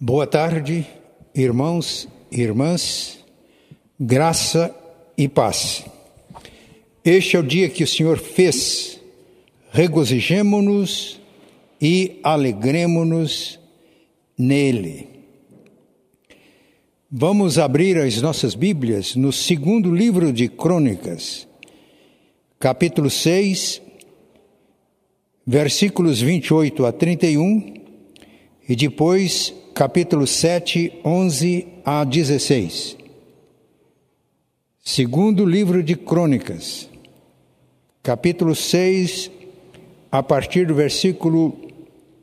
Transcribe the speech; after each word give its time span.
Boa 0.00 0.26
tarde, 0.26 0.84
irmãos 1.32 2.08
e 2.30 2.40
irmãs, 2.40 3.24
graça 3.98 4.74
e 5.16 5.28
paz. 5.28 5.84
Este 7.04 7.36
é 7.36 7.38
o 7.38 7.44
dia 7.44 7.70
que 7.70 7.84
o 7.84 7.86
Senhor 7.86 8.18
fez, 8.18 9.00
regozijemo-nos 9.70 11.20
e 11.80 12.18
alegremo-nos 12.24 13.60
nele. 14.36 15.08
Vamos 17.08 17.56
abrir 17.56 17.96
as 17.96 18.20
nossas 18.20 18.56
Bíblias 18.56 19.14
no 19.14 19.32
segundo 19.32 19.94
livro 19.94 20.32
de 20.32 20.48
Crônicas, 20.48 21.46
capítulo 22.58 23.08
6, 23.08 23.80
versículos 25.46 26.20
28 26.20 26.84
a 26.84 26.90
31, 26.90 27.74
e 28.68 28.74
depois 28.74 29.54
capítulo 29.74 30.24
7, 30.24 31.00
11 31.04 31.66
a 31.84 32.04
16. 32.04 32.96
Segundo 34.80 35.44
livro 35.44 35.82
de 35.82 35.96
Crônicas, 35.96 36.88
capítulo 38.00 38.54
6, 38.54 39.32
a 40.12 40.22
partir 40.22 40.68
do 40.68 40.76
versículo 40.76 41.58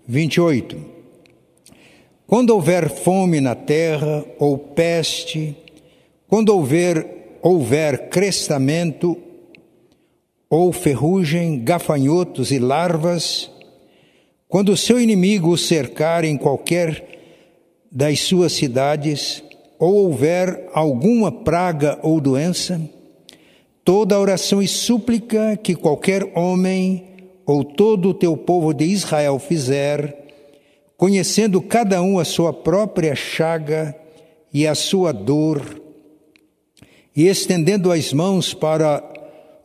28. 0.08 0.78
Quando 2.26 2.52
houver 2.52 2.90
fome 2.90 3.42
na 3.42 3.54
terra, 3.54 4.24
ou 4.40 4.58
peste, 4.58 5.54
quando 6.30 6.56
houver, 6.56 7.38
houver 7.42 8.08
crestamento, 8.08 9.18
ou 10.50 10.72
ferrugem, 10.72 11.62
gafanhotos 11.62 12.50
e 12.50 12.60
larvas, 12.60 13.52
quando 14.48 14.70
o 14.70 14.78
seu 14.78 15.02
inimigo 15.02 15.50
o 15.50 15.58
cercar 15.58 16.24
em 16.24 16.38
qualquer 16.38 17.12
das 17.92 18.22
suas 18.22 18.54
cidades, 18.54 19.44
ou 19.78 20.06
houver 20.06 20.70
alguma 20.74 21.32
praga 21.32 22.00
ou 22.02 22.22
doença, 22.22 22.80
toda 23.84 24.20
oração 24.20 24.62
e 24.62 24.68
súplica 24.68 25.58
que 25.58 25.76
qualquer 25.76 26.32
homem 26.38 27.04
ou 27.46 27.64
todo 27.64 28.10
o 28.10 28.14
teu 28.14 28.38
povo 28.38 28.74
de 28.74 28.86
Israel 28.86 29.38
fizer, 29.40 30.18
conhecendo 30.96 31.62
cada 31.62 32.02
um 32.02 32.18
a 32.18 32.24
sua 32.24 32.54
própria 32.54 33.14
chaga 33.16 33.94
e 34.54 34.66
a 34.66 34.76
sua 34.76 35.12
dor, 35.12 35.82
e 37.14 37.28
estendendo 37.28 37.92
as 37.92 38.14
mãos 38.14 38.54
para 38.54 39.04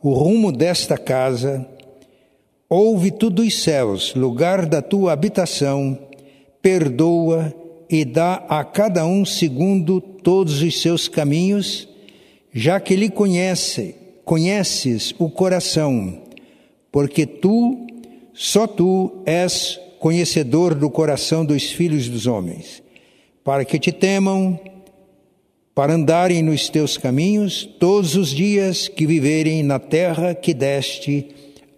o 0.03 0.11
rumo 0.11 0.51
desta 0.51 0.97
casa, 0.97 1.65
ouve 2.69 3.11
tu 3.11 3.29
dos 3.29 3.61
céus, 3.61 4.13
lugar 4.15 4.65
da 4.65 4.81
tua 4.81 5.13
habitação, 5.13 5.97
perdoa 6.61 7.53
e 7.89 8.03
dá 8.03 8.45
a 8.49 8.63
cada 8.63 9.05
um 9.05 9.23
segundo 9.23 10.01
todos 10.01 10.61
os 10.61 10.81
seus 10.81 11.07
caminhos, 11.07 11.87
já 12.53 12.79
que 12.79 12.95
lhe 12.95 13.09
conhece, 13.09 13.95
conheces 14.25 15.13
o 15.17 15.29
coração, 15.29 16.21
porque 16.91 17.25
tu, 17.25 17.87
só 18.33 18.67
tu 18.67 19.21
és 19.25 19.79
conhecedor 19.99 20.75
do 20.75 20.89
coração 20.89 21.45
dos 21.45 21.71
filhos 21.71 22.09
dos 22.09 22.27
homens, 22.27 22.83
para 23.43 23.63
que 23.63 23.79
te 23.79 23.91
temam, 23.91 24.59
para 25.73 25.93
andarem 25.93 26.41
nos 26.41 26.69
teus 26.69 26.97
caminhos 26.97 27.63
todos 27.79 28.15
os 28.15 28.29
dias 28.29 28.87
que 28.87 29.05
viverem 29.05 29.63
na 29.63 29.79
terra 29.79 30.33
que 30.33 30.53
deste 30.53 31.29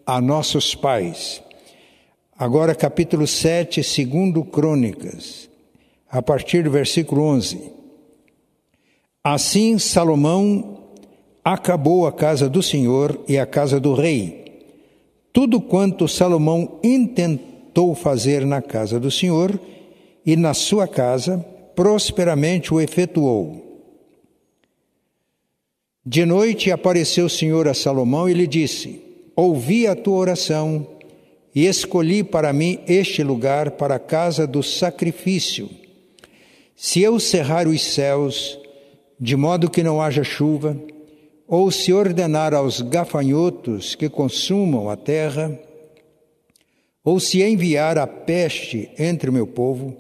a 0.06 0.22
nossos 0.22 0.74
pais. 0.74 1.44
Agora 2.38 2.74
capítulo 2.74 3.28
7, 3.28 3.84
segundo 3.84 4.44
Crônicas 4.44 5.49
a 6.12 6.22
partir 6.22 6.64
do 6.64 6.72
versículo 6.72 7.22
11. 7.22 7.72
Assim 9.24 9.78
Salomão 9.78 10.80
acabou 11.44 12.08
a 12.08 12.12
casa 12.12 12.50
do 12.50 12.64
Senhor 12.64 13.20
e 13.28 13.38
a 13.38 13.46
casa 13.46 13.80
do 13.80 13.94
rei. 13.94 14.40
Tudo 15.32 15.62
quanto 15.62 16.08
Salomão 16.08 16.80
intentou 16.84 17.94
fazer 17.94 18.46
na 18.46 18.62
casa 18.62 19.00
do 19.00 19.12
Senhor 19.12 19.60
e 20.26 20.36
na 20.36 20.54
sua 20.54 20.88
casa, 20.88 21.38
prosperamente 21.76 22.74
o 22.74 22.82
efetuou. 22.82 23.66
De 26.04 26.26
noite 26.26 26.72
apareceu 26.72 27.26
o 27.26 27.30
Senhor 27.30 27.68
a 27.68 27.74
Salomão 27.74 28.28
e 28.28 28.34
lhe 28.34 28.48
disse: 28.48 29.02
Ouvi 29.36 29.86
a 29.86 29.96
tua 29.96 30.18
oração 30.18 30.88
e 31.54 31.68
escolhi 31.68 32.24
para 32.24 32.52
mim 32.52 32.80
este 32.88 33.24
lugar 33.24 33.72
para 33.72 33.96
a 33.96 34.00
casa 34.00 34.48
do 34.48 34.64
sacrifício 34.64 35.70
se 36.82 37.02
eu 37.02 37.20
cerrar 37.20 37.68
os 37.68 37.84
céus, 37.84 38.58
de 39.20 39.36
modo 39.36 39.70
que 39.70 39.84
não 39.84 40.02
haja 40.02 40.24
chuva, 40.24 40.82
ou 41.46 41.70
se 41.70 41.92
ordenar 41.92 42.54
aos 42.54 42.80
gafanhotos 42.80 43.96
que 43.96 44.08
consumam 44.08 44.90
a 44.90 44.96
terra, 44.96 45.60
ou 47.04 47.20
se 47.20 47.44
enviar 47.44 47.98
a 47.98 48.08
peste 48.08 48.90
entre 48.98 49.30
o 49.30 49.34
meu 49.34 49.46
povo, 49.46 49.98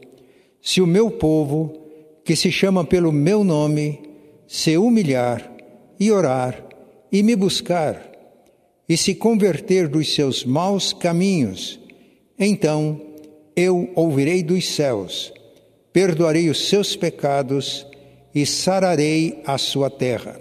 se 0.61 0.79
o 0.79 0.87
meu 0.87 1.11
povo, 1.11 1.73
que 2.23 2.33
se 2.33 2.49
chama 2.49 2.85
pelo 2.85 3.11
meu 3.11 3.43
nome, 3.43 3.99
se 4.47 4.77
humilhar 4.77 5.51
e 5.99 6.09
orar 6.09 6.65
e 7.11 7.21
me 7.21 7.35
buscar, 7.35 8.09
e 8.87 8.95
se 8.95 9.13
converter 9.15 9.89
dos 9.89 10.15
seus 10.15 10.45
maus 10.45 10.93
caminhos, 10.93 11.77
então 12.39 13.01
eu 13.53 13.91
ouvirei 13.95 14.41
dos 14.41 14.65
céus 14.65 15.33
perdoarei 15.99 16.49
os 16.49 16.69
seus 16.69 16.95
pecados 16.95 17.85
e 18.33 18.45
sararei 18.45 19.41
a 19.45 19.57
sua 19.57 19.89
terra. 19.89 20.39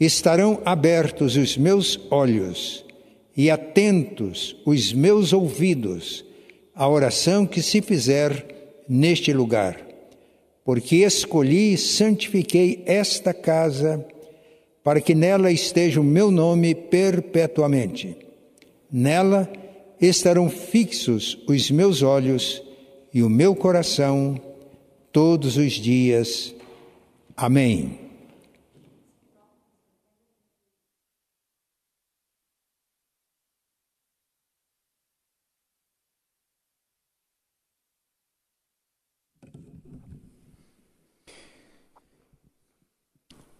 Estarão 0.00 0.60
abertos 0.64 1.36
os 1.36 1.56
meus 1.56 2.00
olhos 2.10 2.84
e 3.36 3.48
atentos 3.48 4.56
os 4.66 4.92
meus 4.92 5.32
ouvidos 5.32 6.24
à 6.74 6.88
oração 6.88 7.46
que 7.46 7.62
se 7.62 7.80
fizer 7.80 8.44
neste 8.88 9.32
lugar, 9.32 9.80
porque 10.64 10.96
escolhi 10.96 11.74
e 11.74 11.78
santifiquei 11.78 12.82
esta 12.86 13.32
casa 13.32 14.04
para 14.82 15.00
que 15.00 15.14
nela 15.14 15.52
esteja 15.52 16.00
o 16.00 16.04
meu 16.04 16.28
nome 16.28 16.74
perpetuamente. 16.74 18.16
Nela 18.90 19.48
estarão 20.00 20.50
fixos 20.50 21.38
os 21.46 21.70
meus 21.70 22.02
olhos 22.02 22.68
e 23.12 23.22
o 23.22 23.28
meu 23.28 23.54
coração 23.54 24.40
todos 25.12 25.56
os 25.56 25.72
dias. 25.72 26.54
Amém. 27.36 28.10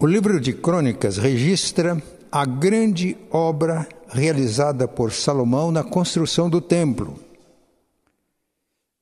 O 0.03 0.06
livro 0.06 0.41
de 0.41 0.55
Crônicas 0.55 1.19
registra 1.19 2.03
a 2.32 2.47
grande 2.47 3.19
obra 3.31 3.87
realizada 4.09 4.88
por 4.88 5.12
Salomão 5.12 5.71
na 5.71 5.84
construção 5.84 6.49
do 6.49 6.59
templo. 6.59 7.30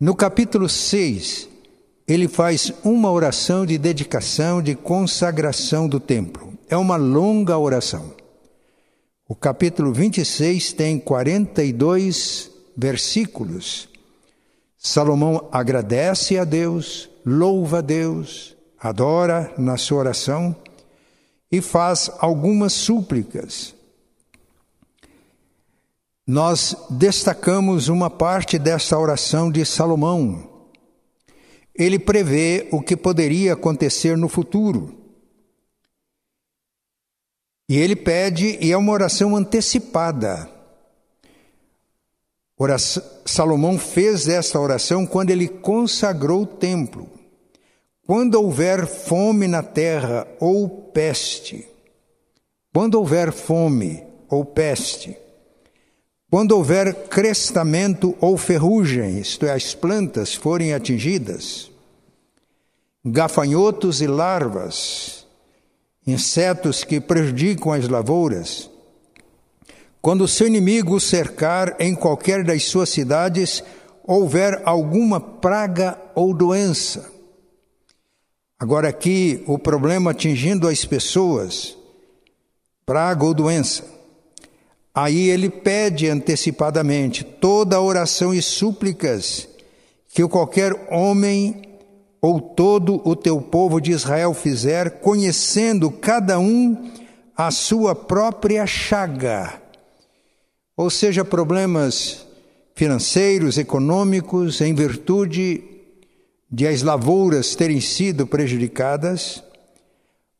No 0.01 0.15
capítulo 0.15 0.69
6, 0.69 1.49
ele 2.07 2.29
faz 2.29 2.73
uma 2.85 3.11
oração 3.11 3.67
de 3.67 3.77
dedicação, 3.77 4.63
de 4.63 4.77
consagração 4.77 5.89
do 5.89 5.99
templo. 5.99 6.57
É 6.69 6.77
uma 6.77 6.95
longa 6.95 7.59
oração. 7.59 8.15
O 9.29 9.35
capítulo 9.35 9.93
26 9.93 10.73
tem 10.73 11.01
42 11.01 12.49
versículos. 12.77 13.89
Salomão 14.79 15.49
agradece 15.51 16.39
a 16.39 16.45
Deus, 16.45 17.11
louva 17.27 17.79
a 17.79 17.81
Deus, 17.81 18.57
adora 18.79 19.53
na 19.59 19.77
sua 19.77 19.99
oração 19.99 20.55
e 21.51 21.61
faz 21.61 22.09
algumas 22.21 22.73
súplicas 22.73 23.75
nós 26.29 26.77
destacamos 26.91 27.89
uma 27.89 28.11
parte 28.11 28.59
desta 28.59 28.99
oração 28.99 29.51
de 29.51 29.65
Salomão. 29.65 30.47
Ele 31.75 31.99
prevê 31.99 32.69
o 32.71 32.83
que 32.83 32.95
poderia 32.95 33.55
acontecer 33.55 34.15
no 34.15 34.29
futuro. 34.29 34.95
E 37.67 37.79
ele 37.79 37.97
pede, 37.97 38.59
e 38.61 38.71
é 38.71 38.77
uma 38.77 38.93
oração 38.93 39.35
antecipada. 39.35 40.51
Oração, 42.59 43.03
Salomão 43.25 43.79
fez 43.79 44.29
esta 44.29 44.61
oração 44.61 45.07
quando 45.07 45.31
ele 45.31 45.49
consagrou 45.49 46.43
o 46.43 46.47
templo. 46.47 47.09
Quando 48.07 48.35
houver 48.35 48.87
fome 48.87 49.49
na 49.49 49.63
terra 49.63 50.29
ou 50.39 50.69
peste, 50.69 51.67
quando 52.75 52.97
houver 52.97 53.33
fome 53.33 54.03
ou 54.29 54.45
peste, 54.45 55.17
quando 56.31 56.53
houver 56.53 57.09
crestamento 57.09 58.15
ou 58.21 58.37
ferrugem, 58.37 59.19
isto 59.19 59.47
é, 59.47 59.53
as 59.53 59.75
plantas 59.75 60.35
forem 60.35 60.75
atingidas, 60.75 61.71
gafanhotos 63.03 64.03
e 64.03 64.07
larvas, 64.07 65.27
insetos 66.07 66.85
que 66.85 67.01
prejudicam 67.01 67.73
as 67.73 67.89
lavouras. 67.89 68.71
Quando 70.03 70.23
o 70.23 70.29
seu 70.29 70.47
inimigo 70.47 71.01
cercar 71.01 71.77
em 71.79 71.95
qualquer 71.95 72.45
das 72.45 72.65
suas 72.65 72.91
cidades, 72.91 73.65
houver 74.05 74.61
alguma 74.67 75.19
praga 75.19 75.99
ou 76.15 76.35
doença. 76.35 77.11
Agora, 78.59 78.89
aqui, 78.89 79.43
o 79.47 79.59
problema 79.59 80.11
atingindo 80.11 80.69
as 80.69 80.85
pessoas, 80.85 81.77
praga 82.85 83.25
ou 83.25 83.33
doença. 83.33 83.98
Aí 85.01 85.31
ele 85.31 85.49
pede 85.49 86.09
antecipadamente 86.09 87.23
toda 87.23 87.81
oração 87.81 88.35
e 88.35 88.43
súplicas 88.43 89.49
que 90.09 90.27
qualquer 90.27 90.89
homem 90.91 91.63
ou 92.21 92.41
todo 92.41 93.01
o 93.09 93.15
teu 93.15 93.41
povo 93.41 93.81
de 93.81 93.93
Israel 93.93 94.35
fizer, 94.35 94.99
conhecendo 94.99 95.89
cada 95.89 96.41
um 96.41 96.91
a 97.37 97.53
sua 97.53 97.95
própria 97.95 98.67
chaga. 98.67 99.63
Ou 100.77 100.91
seja, 100.91 101.25
problemas 101.25 102.27
financeiros, 102.75 103.57
econômicos, 103.57 104.61
em 104.61 104.75
virtude 104.75 105.63
de 106.51 106.67
as 106.67 106.83
lavouras 106.83 107.55
terem 107.55 107.81
sido 107.81 108.27
prejudicadas, 108.27 109.45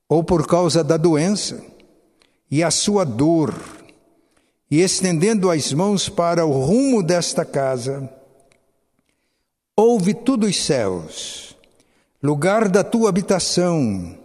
ou 0.09 0.25
por 0.25 0.49
causa 0.49 0.83
da 0.83 0.97
doença, 0.97 1.65
e 2.51 2.61
a 2.65 2.73
sua 2.73 3.05
dor, 3.05 3.55
e 4.71 4.81
estendendo 4.81 5.51
as 5.51 5.73
mãos 5.73 6.09
para 6.09 6.45
o 6.45 6.53
rumo 6.53 7.03
desta 7.03 7.45
casa, 7.45 8.09
ouve 9.75 10.13
tudo 10.13 10.47
os 10.47 10.63
céus, 10.63 11.57
lugar 12.23 12.69
da 12.69 12.85
tua 12.85 13.09
habitação, 13.09 14.19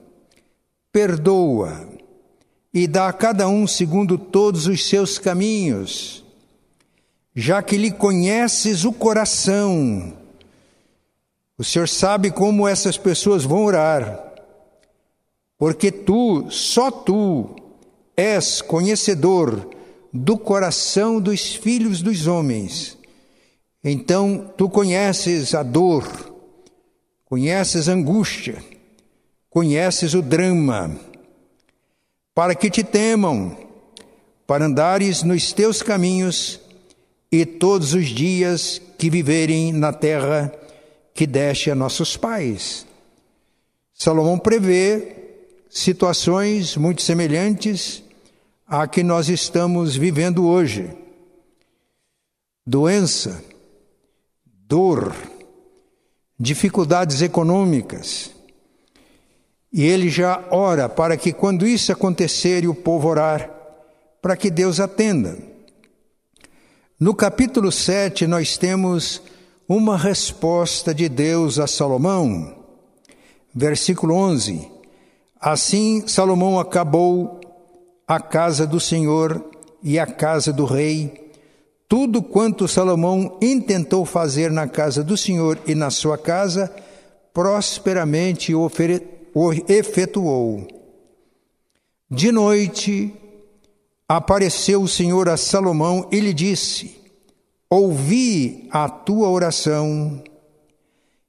perdoa 0.92 1.88
e 2.74 2.88
dá 2.88 3.07
a 3.07 3.13
cada 3.13 3.48
um 3.48 3.66
segundo 3.66 4.18
todos 4.18 4.68
os 4.68 4.86
seus 4.86 5.18
caminhos, 5.18 6.25
já 7.36 7.62
que 7.62 7.78
lhe 7.78 7.92
conheces 7.92 8.84
o 8.84 8.92
coração. 8.92 10.13
O 11.57 11.63
Senhor 11.63 11.88
sabe 11.88 12.31
como 12.31 12.68
essas 12.68 12.98
pessoas 12.98 13.44
vão 13.44 13.63
orar, 13.63 14.34
porque 15.57 15.92
tu, 15.92 16.50
só 16.50 16.92
tu, 16.92 17.56
és 18.18 18.62
conhecedor 18.62 19.69
do 20.13 20.38
coração 20.38 21.19
dos 21.19 21.56
filhos 21.56 22.04
dos 22.04 22.27
homens. 22.27 22.95
Então 23.83 24.54
tu 24.56 24.69
conheces 24.69 25.56
a 25.56 25.63
dor, 25.63 26.07
conheces 27.25 27.89
a 27.89 27.94
angústia, 27.94 28.63
conheces 29.50 30.13
o 30.13 30.21
drama 30.21 30.95
para 32.36 32.56
que 32.56 32.69
te 32.69 32.83
temam, 32.83 33.57
para 34.45 34.65
andares 34.65 35.24
nos 35.24 35.51
teus 35.51 35.81
caminhos 35.81 36.59
e 37.31 37.45
todos 37.45 37.94
os 37.94 38.07
dias 38.07 38.81
que 38.98 39.09
viverem 39.09 39.74
na 39.74 39.92
terra 39.92 40.54
que 41.13 41.25
deste 41.25 41.71
a 41.71 41.75
nossos 41.75 42.16
pais. 42.16 42.86
Salomão 43.94 44.38
prevê 44.38 45.16
situações 45.69 46.75
muito 46.77 47.01
semelhantes 47.01 48.04
à 48.68 48.88
que 48.88 49.04
nós 49.04 49.30
estamos 49.30 49.95
vivendo 49.95 50.48
hoje. 50.48 50.95
Doença, 52.65 53.44
dor, 54.45 55.15
dificuldades 56.39 57.21
econômicas, 57.21 58.31
e 59.71 59.83
ele 59.83 60.10
já 60.10 60.44
ora 60.51 60.88
para 60.88 61.18
que 61.18 61.33
quando 61.33 61.65
isso 61.65 61.92
acontecer 61.92 62.63
e 62.63 62.68
o 62.68 62.75
povo 62.75 63.07
orar, 63.07 63.50
para 64.21 64.38
que 64.38 64.51
Deus 64.51 64.80
atenda. 64.80 65.38
No 67.00 67.13
capítulo 67.13 67.71
7, 67.71 68.27
nós 68.27 68.56
temos 68.56 69.21
uma 69.68 69.98
resposta 69.98 70.94
de 70.94 71.09
Deus 71.09 71.59
a 71.59 71.68
Salomão. 71.68 72.56
Versículo 73.54 74.16
11: 74.16 74.71
Assim 75.39 76.07
Salomão 76.07 76.59
acabou 76.59 77.42
a 78.07 78.19
casa 78.19 78.67
do 78.67 78.79
Senhor 78.79 79.44
e 79.81 79.97
a 80.00 80.05
casa 80.05 80.51
do 80.51 80.65
rei, 80.65 81.31
tudo 81.88 82.21
quanto 82.23 82.67
Salomão 82.67 83.38
intentou 83.41 84.05
fazer 84.05 84.51
na 84.51 84.67
casa 84.67 85.03
do 85.03 85.15
Senhor 85.15 85.59
e 85.67 85.75
na 85.75 85.89
sua 85.89 86.17
casa, 86.17 86.73
prosperamente 87.33 88.53
o 88.53 88.69
efetuou. 89.67 90.67
De 92.09 92.31
noite 92.31 93.13
apareceu 94.07 94.81
o 94.81 94.88
Senhor 94.88 95.29
a 95.29 95.38
Salomão 95.38 96.07
e 96.11 96.19
lhe 96.19 96.33
disse: 96.33 97.01
Ouvi 97.69 98.67
a 98.71 98.88
tua 98.88 99.29
oração 99.29 100.21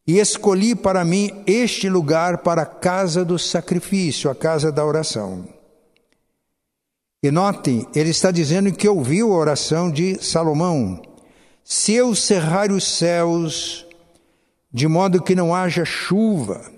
e 0.07 0.19
escolhi 0.19 0.75
para 0.75 1.05
mim 1.05 1.43
este 1.47 1.89
lugar 1.89 2.39
para 2.39 2.63
a 2.63 2.67
casa 2.67 3.25
do 3.25 3.39
sacrifício, 3.39 4.31
a 4.31 4.35
casa 4.35 4.71
da 4.71 4.85
oração. 4.85 5.54
E 7.25 7.31
notem, 7.31 7.89
ele 7.95 8.11
está 8.11 8.31
dizendo 8.31 8.71
que 8.71 8.87
ouviu 8.87 9.33
a 9.33 9.37
oração 9.39 9.91
de 9.91 10.23
Salomão. 10.23 11.01
Se 11.65 11.95
eu 11.95 12.15
cerrar 12.15 12.71
os 12.71 12.85
céus, 12.85 13.87
de 14.71 14.87
modo 14.87 15.23
que 15.23 15.35
não 15.35 15.55
haja 15.55 15.87
chuva, 15.87 16.71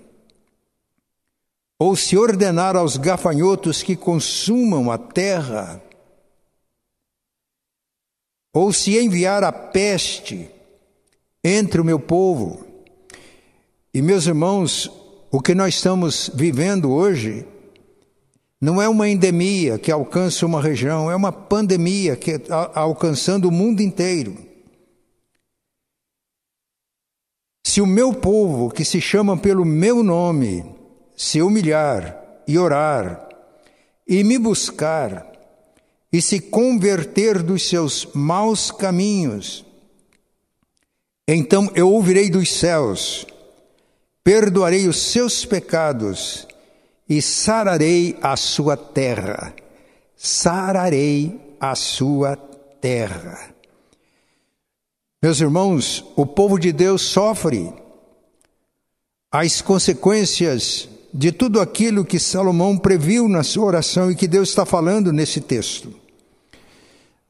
ou 1.77 1.97
se 1.97 2.15
ordenar 2.17 2.77
aos 2.77 2.95
gafanhotos 2.95 3.83
que 3.83 3.93
consumam 3.93 4.89
a 4.89 4.97
terra, 4.97 5.83
ou 8.53 8.71
se 8.71 8.97
enviar 8.97 9.43
a 9.43 9.51
peste 9.51 10.49
entre 11.43 11.81
o 11.81 11.83
meu 11.83 11.99
povo. 11.99 12.65
E 13.93 14.01
meus 14.01 14.25
irmãos, 14.25 14.89
o 15.29 15.41
que 15.41 15.53
nós 15.53 15.75
estamos 15.75 16.31
vivendo 16.33 16.89
hoje 16.89 17.45
não 18.59 18.81
é 18.81 18.89
uma 18.89 19.07
endemia 19.07 19.77
que 19.77 19.91
alcança 19.91 20.45
uma 20.45 20.61
região, 20.61 21.11
é 21.11 21.15
uma 21.15 21.31
pandemia 21.31 22.15
que 22.15 22.31
está 22.31 22.71
alcançando 22.73 23.47
o 23.47 23.51
mundo 23.51 23.81
inteiro. 23.81 24.35
Se 27.63 27.81
o 27.81 27.85
meu 27.85 28.13
povo, 28.13 28.71
que 28.71 28.83
se 28.83 28.99
chama 28.99 29.37
pelo 29.37 29.63
meu 29.63 30.01
nome, 30.01 30.65
se 31.15 31.41
humilhar 31.41 32.19
e 32.47 32.57
orar, 32.57 33.27
e 34.07 34.23
me 34.23 34.39
buscar, 34.39 35.31
e 36.11 36.21
se 36.21 36.39
converter 36.39 37.43
dos 37.43 37.69
seus 37.69 38.07
maus 38.15 38.71
caminhos, 38.71 39.63
então 41.27 41.69
eu 41.75 41.91
ouvirei 41.91 42.29
dos 42.29 42.51
céus, 42.51 43.27
perdoarei 44.23 44.87
os 44.87 44.97
seus 44.97 45.45
pecados 45.45 46.47
e 47.09 47.21
sararei 47.21 48.17
a 48.21 48.35
sua 48.35 48.75
terra. 48.75 49.53
Sararei 50.15 51.55
a 51.59 51.75
sua 51.75 52.35
terra. 52.81 53.55
Meus 55.21 55.41
irmãos, 55.41 56.05
o 56.15 56.25
povo 56.25 56.59
de 56.59 56.71
Deus 56.71 57.01
sofre 57.01 57.73
as 59.31 59.61
consequências 59.61 60.87
de 61.13 61.31
tudo 61.31 61.59
aquilo 61.59 62.05
que 62.05 62.19
Salomão 62.19 62.77
previu 62.77 63.27
na 63.27 63.43
sua 63.43 63.65
oração 63.65 64.11
e 64.11 64.15
que 64.15 64.27
Deus 64.27 64.49
está 64.49 64.65
falando 64.65 65.11
nesse 65.11 65.41
texto. 65.41 65.93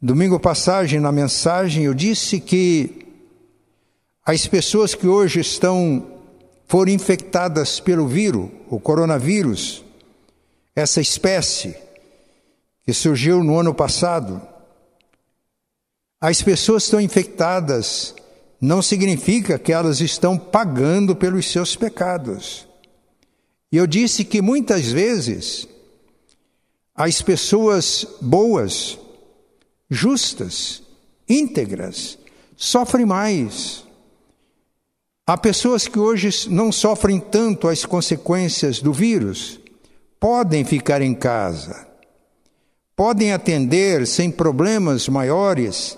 Domingo 0.01 0.39
passagem 0.39 0.99
na 0.99 1.11
mensagem 1.11 1.85
eu 1.85 1.93
disse 1.93 2.39
que 2.39 3.05
as 4.25 4.45
pessoas 4.45 4.93
que 4.93 5.07
hoje 5.07 5.39
estão 5.39 6.16
foram 6.67 6.91
infectadas 6.91 7.79
pelo 7.79 8.07
vírus, 8.07 8.49
o 8.69 8.79
coronavírus, 8.79 9.83
essa 10.75 10.99
espécie 11.01 11.75
que 12.85 12.93
surgiu 12.93 13.43
no 13.43 13.57
ano 13.57 13.73
passado, 13.73 14.41
as 16.19 16.41
pessoas 16.41 16.83
estão 16.83 16.99
infectadas 16.99 18.13
não 18.59 18.81
significa 18.81 19.57
que 19.59 19.71
elas 19.71 20.01
estão 20.01 20.37
pagando 20.37 21.15
pelos 21.15 21.49
seus 21.49 21.75
pecados. 21.75 22.67
E 23.71 23.77
eu 23.77 23.85
disse 23.85 24.23
que 24.23 24.41
muitas 24.41 24.87
vezes 24.91 25.67
as 26.95 27.21
pessoas 27.21 28.05
boas, 28.19 28.97
justas, 29.89 30.81
íntegras, 31.29 32.17
sofrem 32.55 33.05
mais. 33.05 33.86
Há 35.29 35.35
pessoas 35.35 35.89
que 35.89 35.99
hoje 35.99 36.49
não 36.49 36.71
sofrem 36.71 37.19
tanto 37.19 37.67
as 37.67 37.83
consequências 37.83 38.79
do 38.79 38.93
vírus, 38.93 39.59
podem 40.17 40.63
ficar 40.63 41.01
em 41.01 41.13
casa, 41.13 41.85
podem 42.95 43.33
atender 43.33 44.07
sem 44.07 44.31
problemas 44.31 45.09
maiores 45.09 45.97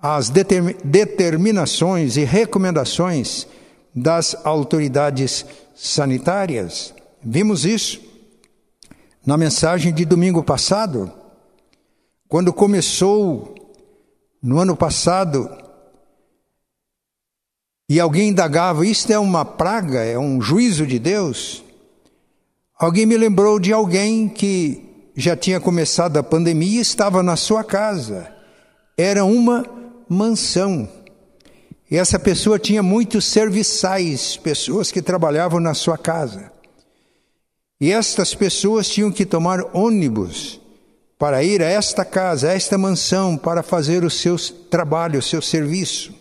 às 0.00 0.30
determinações 0.30 2.16
e 2.16 2.22
recomendações 2.22 3.48
das 3.92 4.36
autoridades 4.46 5.44
sanitárias. 5.74 6.94
Vimos 7.20 7.64
isso 7.64 8.00
na 9.26 9.36
mensagem 9.36 9.92
de 9.92 10.04
domingo 10.04 10.44
passado, 10.44 11.12
quando 12.28 12.52
começou 12.52 13.56
no 14.40 14.60
ano 14.60 14.76
passado 14.76 15.50
e 17.90 17.98
alguém 17.98 18.28
indagava: 18.28 18.86
Isto 18.86 19.12
é 19.12 19.18
uma 19.18 19.44
praga? 19.44 20.04
É 20.04 20.16
um 20.16 20.40
juízo 20.40 20.86
de 20.86 20.96
Deus? 20.96 21.64
Alguém 22.78 23.04
me 23.04 23.16
lembrou 23.16 23.58
de 23.58 23.72
alguém 23.72 24.28
que 24.28 25.10
já 25.16 25.36
tinha 25.36 25.58
começado 25.58 26.16
a 26.16 26.22
pandemia 26.22 26.78
e 26.78 26.82
estava 26.82 27.20
na 27.20 27.34
sua 27.34 27.64
casa. 27.64 28.32
Era 28.96 29.24
uma 29.24 29.66
mansão. 30.08 30.88
E 31.90 31.96
essa 31.96 32.16
pessoa 32.16 32.60
tinha 32.60 32.80
muitos 32.80 33.24
serviçais, 33.24 34.36
pessoas 34.36 34.92
que 34.92 35.02
trabalhavam 35.02 35.58
na 35.58 35.74
sua 35.74 35.98
casa. 35.98 36.52
E 37.80 37.90
estas 37.90 38.36
pessoas 38.36 38.88
tinham 38.88 39.10
que 39.10 39.26
tomar 39.26 39.64
ônibus 39.76 40.60
para 41.18 41.42
ir 41.42 41.60
a 41.60 41.68
esta 41.68 42.04
casa, 42.04 42.50
a 42.50 42.54
esta 42.54 42.78
mansão, 42.78 43.36
para 43.36 43.64
fazer 43.64 44.04
o 44.04 44.10
seu 44.10 44.38
trabalho, 44.70 45.18
o 45.18 45.22
seu 45.22 45.42
serviço. 45.42 46.19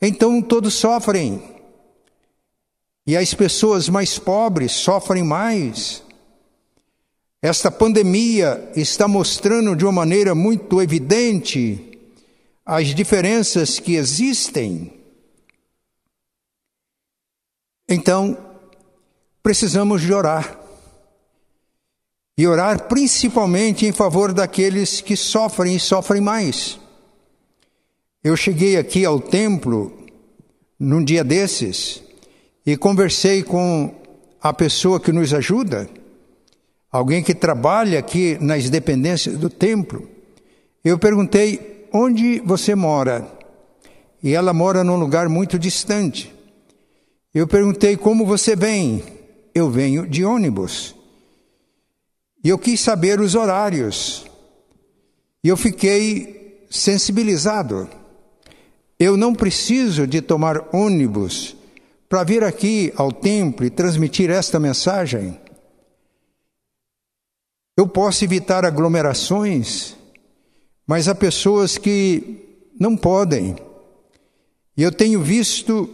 Então 0.00 0.42
todos 0.42 0.74
sofrem. 0.74 1.42
E 3.06 3.16
as 3.16 3.32
pessoas 3.32 3.88
mais 3.88 4.18
pobres 4.18 4.72
sofrem 4.72 5.22
mais. 5.22 6.02
Esta 7.40 7.70
pandemia 7.70 8.72
está 8.74 9.06
mostrando 9.06 9.76
de 9.76 9.84
uma 9.84 9.92
maneira 9.92 10.34
muito 10.34 10.82
evidente 10.82 11.96
as 12.64 12.88
diferenças 12.88 13.78
que 13.78 13.94
existem. 13.94 14.92
Então, 17.88 18.36
precisamos 19.40 20.02
de 20.02 20.12
orar. 20.12 20.58
E 22.36 22.46
orar 22.46 22.88
principalmente 22.88 23.86
em 23.86 23.92
favor 23.92 24.32
daqueles 24.32 25.00
que 25.00 25.16
sofrem 25.16 25.76
e 25.76 25.80
sofrem 25.80 26.20
mais. 26.20 26.78
Eu 28.26 28.36
cheguei 28.36 28.76
aqui 28.76 29.04
ao 29.04 29.20
templo 29.20 29.96
num 30.80 31.04
dia 31.04 31.22
desses 31.22 32.02
e 32.66 32.76
conversei 32.76 33.40
com 33.40 33.94
a 34.42 34.52
pessoa 34.52 34.98
que 34.98 35.12
nos 35.12 35.32
ajuda, 35.32 35.88
alguém 36.90 37.22
que 37.22 37.32
trabalha 37.32 38.00
aqui 38.00 38.36
nas 38.40 38.68
dependências 38.68 39.38
do 39.38 39.48
templo. 39.48 40.08
Eu 40.82 40.98
perguntei: 40.98 41.86
onde 41.92 42.40
você 42.40 42.74
mora? 42.74 43.24
E 44.20 44.34
ela 44.34 44.52
mora 44.52 44.82
num 44.82 44.96
lugar 44.96 45.28
muito 45.28 45.56
distante. 45.56 46.34
Eu 47.32 47.46
perguntei: 47.46 47.96
como 47.96 48.26
você 48.26 48.56
vem? 48.56 49.04
Eu 49.54 49.70
venho 49.70 50.04
de 50.04 50.24
ônibus. 50.24 50.96
E 52.42 52.48
eu 52.48 52.58
quis 52.58 52.80
saber 52.80 53.20
os 53.20 53.36
horários. 53.36 54.26
E 55.44 55.48
eu 55.48 55.56
fiquei 55.56 56.66
sensibilizado. 56.68 57.88
Eu 58.98 59.16
não 59.16 59.34
preciso 59.34 60.06
de 60.06 60.22
tomar 60.22 60.74
ônibus 60.74 61.54
para 62.08 62.24
vir 62.24 62.42
aqui 62.42 62.92
ao 62.96 63.12
templo 63.12 63.66
e 63.66 63.70
transmitir 63.70 64.30
esta 64.30 64.58
mensagem. 64.58 65.38
Eu 67.76 67.86
posso 67.86 68.24
evitar 68.24 68.64
aglomerações, 68.64 69.94
mas 70.86 71.08
há 71.08 71.14
pessoas 71.14 71.76
que 71.76 72.70
não 72.80 72.96
podem. 72.96 73.56
E 74.76 74.82
eu 74.82 74.90
tenho 74.90 75.22
visto 75.22 75.90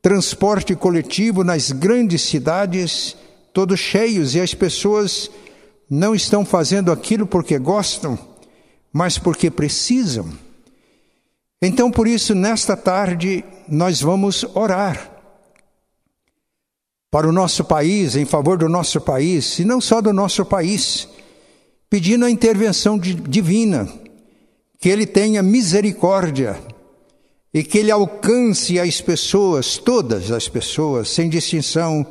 transporte 0.00 0.74
coletivo 0.74 1.44
nas 1.44 1.70
grandes 1.70 2.22
cidades, 2.22 3.14
todos 3.52 3.78
cheios, 3.78 4.34
e 4.34 4.40
as 4.40 4.54
pessoas 4.54 5.30
não 5.88 6.14
estão 6.14 6.46
fazendo 6.46 6.90
aquilo 6.90 7.26
porque 7.26 7.58
gostam, 7.58 8.18
mas 8.90 9.18
porque 9.18 9.50
precisam. 9.50 10.30
Então, 11.64 11.92
por 11.92 12.08
isso, 12.08 12.34
nesta 12.34 12.76
tarde, 12.76 13.44
nós 13.68 14.00
vamos 14.02 14.44
orar 14.52 15.12
para 17.08 17.28
o 17.28 17.32
nosso 17.32 17.62
país, 17.62 18.16
em 18.16 18.24
favor 18.24 18.58
do 18.58 18.68
nosso 18.68 19.00
país, 19.00 19.60
e 19.60 19.64
não 19.64 19.80
só 19.80 20.00
do 20.00 20.12
nosso 20.12 20.44
país, 20.44 21.06
pedindo 21.88 22.24
a 22.24 22.30
intervenção 22.30 22.98
divina, 22.98 23.88
que 24.80 24.88
Ele 24.88 25.06
tenha 25.06 25.40
misericórdia 25.40 26.58
e 27.54 27.62
que 27.62 27.78
Ele 27.78 27.92
alcance 27.92 28.80
as 28.80 29.00
pessoas, 29.00 29.78
todas 29.78 30.32
as 30.32 30.48
pessoas, 30.48 31.10
sem 31.10 31.28
distinção, 31.28 32.04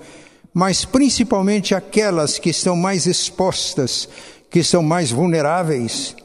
mas 0.54 0.86
principalmente 0.86 1.76
aquelas 1.76 2.40
que 2.40 2.52
estão 2.52 2.78
mais 2.78 3.06
expostas, 3.06 4.08
que 4.50 4.64
são 4.64 4.82
mais 4.82 5.12
vulneráveis, 5.12 6.16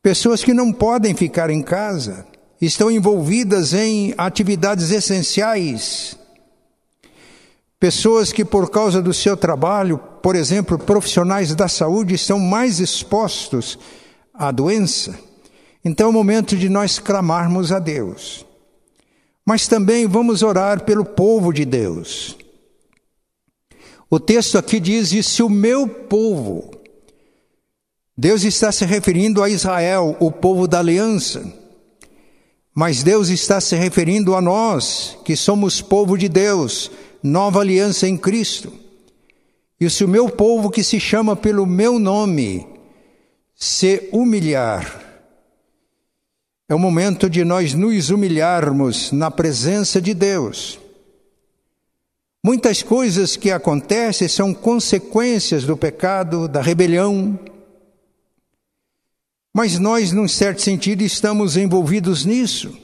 pessoas 0.00 0.44
que 0.44 0.54
não 0.54 0.72
podem 0.72 1.16
ficar 1.16 1.50
em 1.50 1.60
casa 1.60 2.32
estão 2.60 2.90
envolvidas 2.90 3.74
em 3.74 4.14
atividades 4.16 4.90
essenciais. 4.90 6.16
Pessoas 7.78 8.32
que, 8.32 8.44
por 8.44 8.70
causa 8.70 9.02
do 9.02 9.12
seu 9.12 9.36
trabalho, 9.36 9.98
por 10.22 10.36
exemplo, 10.36 10.78
profissionais 10.78 11.54
da 11.54 11.68
saúde, 11.68 12.14
estão 12.14 12.38
mais 12.38 12.80
expostos 12.80 13.78
à 14.32 14.50
doença. 14.50 15.18
Então 15.84 16.06
é 16.06 16.10
o 16.10 16.12
momento 16.12 16.56
de 16.56 16.68
nós 16.68 16.98
clamarmos 16.98 17.70
a 17.70 17.78
Deus. 17.78 18.46
Mas 19.44 19.68
também 19.68 20.06
vamos 20.06 20.42
orar 20.42 20.84
pelo 20.84 21.04
povo 21.04 21.52
de 21.52 21.66
Deus. 21.66 22.38
O 24.08 24.18
texto 24.18 24.56
aqui 24.56 24.80
diz: 24.80 25.12
E 25.12 25.22
se 25.22 25.42
o 25.42 25.50
meu 25.50 25.86
povo, 25.86 26.70
Deus 28.16 28.44
está 28.44 28.72
se 28.72 28.86
referindo 28.86 29.42
a 29.42 29.50
Israel, 29.50 30.16
o 30.20 30.32
povo 30.32 30.66
da 30.66 30.78
aliança, 30.78 31.52
mas 32.74 33.04
Deus 33.04 33.28
está 33.28 33.60
se 33.60 33.76
referindo 33.76 34.34
a 34.34 34.40
nós, 34.40 35.16
que 35.24 35.36
somos 35.36 35.80
povo 35.80 36.18
de 36.18 36.28
Deus, 36.28 36.90
nova 37.22 37.60
aliança 37.60 38.08
em 38.08 38.16
Cristo. 38.16 38.72
E 39.80 39.88
se 39.88 40.04
o 40.04 40.08
meu 40.08 40.28
povo 40.28 40.70
que 40.70 40.82
se 40.82 40.98
chama 40.98 41.36
pelo 41.36 41.66
meu 41.66 41.98
nome 41.98 42.66
se 43.54 44.08
humilhar, 44.12 45.02
é 46.68 46.74
o 46.74 46.78
momento 46.78 47.30
de 47.30 47.44
nós 47.44 47.74
nos 47.74 48.10
humilharmos 48.10 49.12
na 49.12 49.30
presença 49.30 50.00
de 50.00 50.12
Deus. 50.12 50.80
Muitas 52.42 52.82
coisas 52.82 53.36
que 53.36 53.50
acontecem 53.50 54.26
são 54.26 54.52
consequências 54.52 55.64
do 55.64 55.76
pecado, 55.76 56.48
da 56.48 56.60
rebelião, 56.60 57.38
mas 59.54 59.78
nós, 59.78 60.10
num 60.10 60.26
certo 60.26 60.60
sentido, 60.60 61.02
estamos 61.02 61.56
envolvidos 61.56 62.24
nisso. 62.24 62.76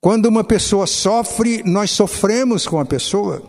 Quando 0.00 0.24
uma 0.24 0.42
pessoa 0.42 0.86
sofre, 0.86 1.62
nós 1.64 1.90
sofremos 1.90 2.66
com 2.66 2.80
a 2.80 2.84
pessoa. 2.86 3.42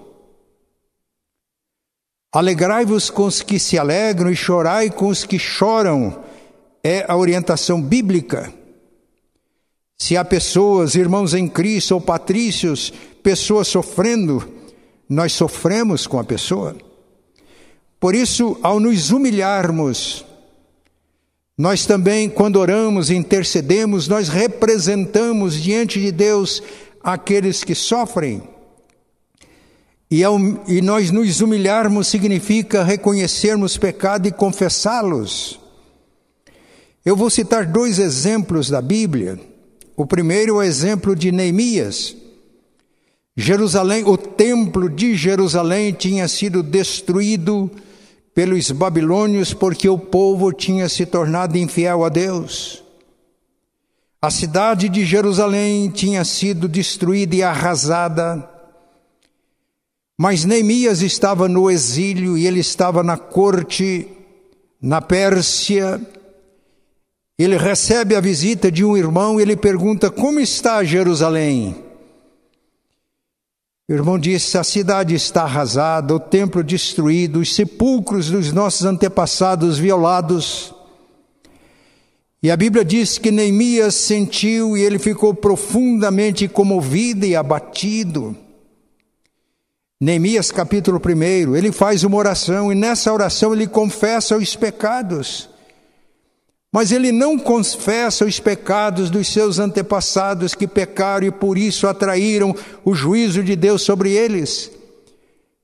Alegrai-vos 2.33 3.09
com 3.09 3.23
os 3.23 3.41
que 3.41 3.57
se 3.57 3.77
alegram 3.77 4.29
e 4.29 4.35
chorai 4.35 4.89
com 4.89 5.07
os 5.07 5.23
que 5.23 5.39
choram, 5.39 6.21
é 6.83 7.05
a 7.07 7.15
orientação 7.15 7.81
bíblica. 7.81 8.53
Se 9.97 10.17
há 10.17 10.25
pessoas, 10.25 10.95
irmãos 10.95 11.33
em 11.33 11.47
Cristo 11.47 11.93
ou 11.93 12.01
patrícios, 12.01 12.91
pessoas 13.23 13.69
sofrendo, 13.69 14.45
nós 15.07 15.31
sofremos 15.31 16.05
com 16.05 16.19
a 16.19 16.25
pessoa. 16.25 16.75
Por 18.01 18.13
isso, 18.13 18.59
ao 18.61 18.81
nos 18.81 19.11
humilharmos, 19.11 20.24
nós 21.57 21.85
também, 21.85 22.29
quando 22.29 22.57
oramos 22.57 23.09
e 23.09 23.15
intercedemos, 23.15 24.07
nós 24.09 24.27
representamos 24.27 25.61
diante 25.61 26.01
de 26.01 26.11
Deus 26.11 26.61
aqueles 27.01 27.63
que 27.63 27.73
sofrem. 27.73 28.43
E, 30.11 30.23
ao, 30.23 30.37
e 30.67 30.81
nós 30.81 31.11
nos 31.11 31.39
humilharmos 31.39 32.07
significa 32.07 32.83
reconhecermos 32.83 33.77
pecado 33.77 34.27
e 34.27 34.31
confessá-los. 34.31 35.59
Eu 37.05 37.15
vou 37.15 37.29
citar 37.29 37.65
dois 37.65 37.99
exemplos 37.99 38.69
da 38.69 38.81
Bíblia. 38.81 39.39
O 39.95 40.05
primeiro 40.05 40.55
é 40.55 40.57
o 40.57 40.61
exemplo 40.61 41.15
de 41.15 41.31
Neemias. 41.31 42.15
Jerusalém, 43.37 44.03
o 44.03 44.17
templo 44.17 44.89
de 44.89 45.15
Jerusalém 45.15 45.93
tinha 45.93 46.27
sido 46.27 46.61
destruído 46.61 47.71
pelos 48.35 48.69
babilônios 48.69 49.53
porque 49.53 49.87
o 49.87 49.97
povo 49.97 50.51
tinha 50.51 50.89
se 50.89 51.05
tornado 51.05 51.57
infiel 51.57 52.03
a 52.03 52.09
Deus. 52.09 52.83
A 54.21 54.29
cidade 54.29 54.89
de 54.89 55.05
Jerusalém 55.05 55.89
tinha 55.89 56.25
sido 56.25 56.67
destruída 56.67 57.33
e 57.33 57.41
arrasada. 57.41 58.49
Mas 60.17 60.43
Neemias 60.43 61.01
estava 61.01 61.47
no 61.47 61.71
exílio 61.71 62.37
e 62.37 62.45
ele 62.45 62.59
estava 62.59 63.01
na 63.01 63.17
corte 63.17 64.05
na 64.81 65.01
Pérsia. 65.01 66.01
Ele 67.39 67.57
recebe 67.57 68.15
a 68.15 68.21
visita 68.21 68.69
de 68.69 68.83
um 68.83 68.97
irmão 68.97 69.39
e 69.39 69.43
ele 69.43 69.55
pergunta: 69.55 70.11
Como 70.11 70.41
está 70.41 70.83
Jerusalém? 70.83 71.84
O 73.87 73.93
irmão 73.93 74.17
disse: 74.17 74.57
a 74.57 74.63
cidade 74.63 75.13
está 75.13 75.43
arrasada, 75.43 76.15
o 76.15 76.19
templo 76.19 76.63
destruído, 76.63 77.39
os 77.39 77.53
sepulcros 77.53 78.31
dos 78.31 78.51
nossos 78.51 78.83
antepassados 78.83 79.77
violados. 79.77 80.73
E 82.41 82.49
a 82.49 82.57
Bíblia 82.57 82.83
diz 82.83 83.17
que 83.17 83.31
Neemias 83.31 83.95
sentiu 83.95 84.75
e 84.75 84.81
ele 84.81 84.99
ficou 84.99 85.33
profundamente 85.33 86.47
comovido 86.47 87.25
e 87.25 87.35
abatido. 87.35 88.35
Neemias 90.01 90.51
capítulo 90.51 90.99
1, 90.99 91.55
ele 91.55 91.71
faz 91.71 92.03
uma 92.03 92.17
oração 92.17 92.71
e 92.71 92.75
nessa 92.75 93.13
oração 93.13 93.53
ele 93.53 93.65
confessa 93.65 94.35
os 94.37 94.55
pecados. 94.55 95.49
Mas 96.75 96.91
ele 96.91 97.09
não 97.09 97.39
confessa 97.39 98.25
os 98.25 98.37
pecados 98.37 99.09
dos 99.09 99.29
seus 99.29 99.59
antepassados 99.59 100.53
que 100.53 100.67
pecaram 100.67 101.25
e 101.25 101.31
por 101.31 101.57
isso 101.57 101.87
atraíram 101.87 102.53
o 102.83 102.93
juízo 102.93 103.41
de 103.41 103.55
Deus 103.55 103.81
sobre 103.81 104.11
eles. 104.11 104.69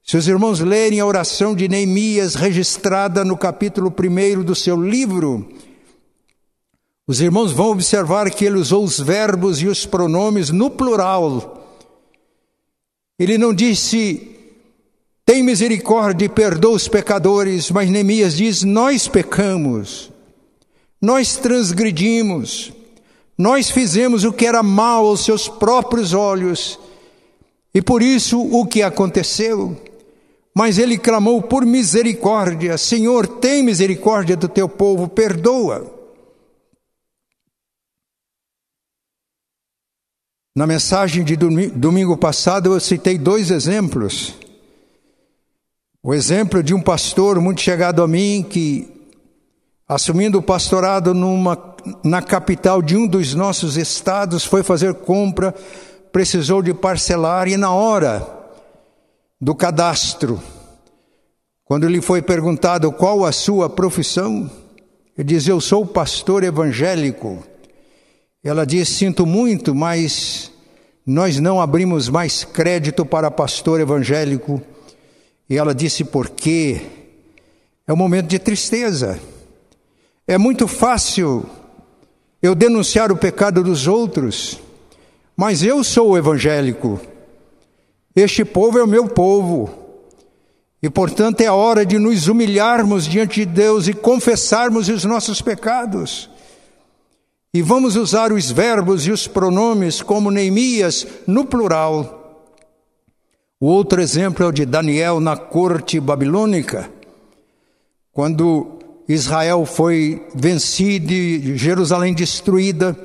Se 0.02 0.16
os 0.16 0.26
irmãos 0.26 0.62
lerem 0.62 1.02
a 1.02 1.06
oração 1.06 1.54
de 1.54 1.68
Neemias 1.68 2.36
registrada 2.36 3.26
no 3.26 3.36
capítulo 3.36 3.94
1 3.94 4.42
do 4.42 4.56
seu 4.56 4.82
livro, 4.82 5.52
os 7.06 7.20
irmãos 7.20 7.52
vão 7.52 7.72
observar 7.72 8.32
que 8.32 8.46
ele 8.46 8.58
usou 8.58 8.82
os 8.82 8.98
verbos 8.98 9.62
e 9.62 9.68
os 9.68 9.86
pronomes 9.86 10.50
no 10.50 10.70
plural. 10.70 11.68
Ele 13.20 13.38
não 13.38 13.54
disse, 13.54 14.32
tem 15.26 15.44
misericórdia 15.44 16.24
e 16.24 16.30
perdoa 16.30 16.72
os 16.72 16.88
pecadores, 16.88 17.70
mas 17.70 17.90
Neemias 17.90 18.38
diz, 18.38 18.64
nós 18.64 19.10
pecamos. 19.10 20.11
Nós 21.02 21.36
transgredimos, 21.36 22.72
nós 23.36 23.72
fizemos 23.72 24.24
o 24.24 24.32
que 24.32 24.46
era 24.46 24.62
mal 24.62 25.08
aos 25.08 25.26
seus 25.26 25.48
próprios 25.48 26.14
olhos, 26.14 26.80
e 27.74 27.82
por 27.82 28.04
isso 28.04 28.40
o 28.40 28.68
que 28.68 28.84
aconteceu. 28.84 29.76
Mas 30.54 30.78
ele 30.78 30.98
clamou 30.98 31.42
por 31.42 31.66
misericórdia: 31.66 32.78
Senhor, 32.78 33.26
tem 33.26 33.64
misericórdia 33.64 34.38
do 34.38 34.48
teu 34.48 34.70
povo, 34.70 35.08
perdoa. 35.08 36.00
Na 40.54 40.68
mensagem 40.68 41.24
de 41.24 41.38
domingo 41.38 42.18
passado 42.18 42.74
eu 42.74 42.80
citei 42.80 43.18
dois 43.18 43.50
exemplos. 43.50 44.36
O 46.04 46.14
exemplo 46.14 46.62
de 46.62 46.74
um 46.74 46.82
pastor 46.82 47.40
muito 47.40 47.62
chegado 47.62 48.04
a 48.04 48.08
mim 48.08 48.46
que 48.48 49.01
assumindo 49.92 50.38
o 50.38 50.42
pastorado 50.42 51.14
numa, 51.14 51.76
na 52.02 52.22
capital 52.22 52.82
de 52.82 52.96
um 52.96 53.06
dos 53.06 53.36
nossos 53.36 53.76
estados, 53.76 54.46
foi 54.46 54.64
fazer 54.64 54.94
compra, 54.94 55.54
precisou 56.14 56.62
de 56.62 56.74
parcelar 56.74 57.50
e 57.50 57.58
na 57.58 57.74
hora 57.74 58.26
do 59.40 59.54
cadastro, 59.54 60.42
quando 61.66 61.90
lhe 61.90 62.00
foi 62.00 62.22
perguntado 62.22 62.90
qual 62.94 63.26
a 63.26 63.34
sua 63.34 63.70
profissão, 63.70 64.50
ele 65.18 65.28
diz: 65.28 65.46
Eu 65.46 65.60
sou 65.60 65.86
pastor 65.86 66.42
evangélico. 66.46 67.44
Ela 68.42 68.66
diz: 68.66 68.88
Sinto 68.88 69.26
muito, 69.26 69.76
mas 69.76 70.54
nós 71.06 71.38
não 71.38 71.60
abrimos 71.60 72.08
mais 72.08 72.46
crédito 72.46 73.06
para 73.06 73.30
pastor 73.30 73.82
evangélico. 73.82 74.62
E 75.50 75.58
ela 75.58 75.76
disse: 75.76 76.06
Por 76.06 76.30
quê? 76.30 76.82
É 77.86 77.92
um 77.92 77.98
momento 77.98 78.28
de 78.28 78.40
tristeza. 78.40 79.20
É 80.32 80.38
muito 80.38 80.66
fácil 80.66 81.46
eu 82.42 82.56
denunciar 82.56 83.12
o 83.12 83.18
pecado 83.18 83.62
dos 83.62 83.86
outros, 83.86 84.58
mas 85.36 85.62
eu 85.62 85.84
sou 85.84 86.12
o 86.12 86.18
evangélico. 86.18 87.02
Este 88.16 88.46
povo 88.46 88.80
é 88.80 88.84
o 88.84 88.88
meu 88.88 89.10
povo. 89.10 89.70
E 90.82 90.90
portanto 90.90 91.42
é 91.42 91.48
a 91.48 91.54
hora 91.54 91.86
de 91.86 92.00
nos 92.00 92.30
humilharmos 92.30 93.10
diante 93.10 93.42
de 93.42 93.46
Deus 93.46 93.90
e 93.90 93.94
confessarmos 93.94 94.88
os 94.88 95.04
nossos 95.04 95.42
pecados. 95.42 96.30
E 97.54 97.62
vamos 97.62 97.98
usar 97.98 98.32
os 98.32 98.50
verbos 98.50 99.06
e 99.06 99.12
os 99.12 99.28
pronomes 99.28 100.02
como 100.02 100.32
Neemias 100.32 101.06
no 101.28 101.44
plural. 101.44 102.48
O 103.60 103.68
outro 103.68 104.02
exemplo 104.02 104.46
é 104.46 104.48
o 104.48 104.54
de 104.54 104.66
Daniel 104.66 105.20
na 105.20 105.36
corte 105.36 106.00
babilônica, 106.00 106.90
quando 108.14 108.80
Israel 109.14 109.66
foi 109.66 110.26
vencido 110.34 111.12
Jerusalém 111.58 112.14
destruída. 112.14 112.98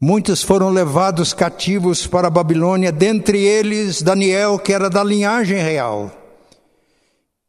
Muitos 0.00 0.42
foram 0.42 0.70
levados 0.70 1.32
cativos 1.32 2.06
para 2.06 2.28
a 2.28 2.30
Babilônia, 2.30 2.92
dentre 2.92 3.42
eles 3.42 4.02
Daniel, 4.02 4.58
que 4.58 4.72
era 4.72 4.90
da 4.90 5.02
linhagem 5.02 5.58
real. 5.58 6.10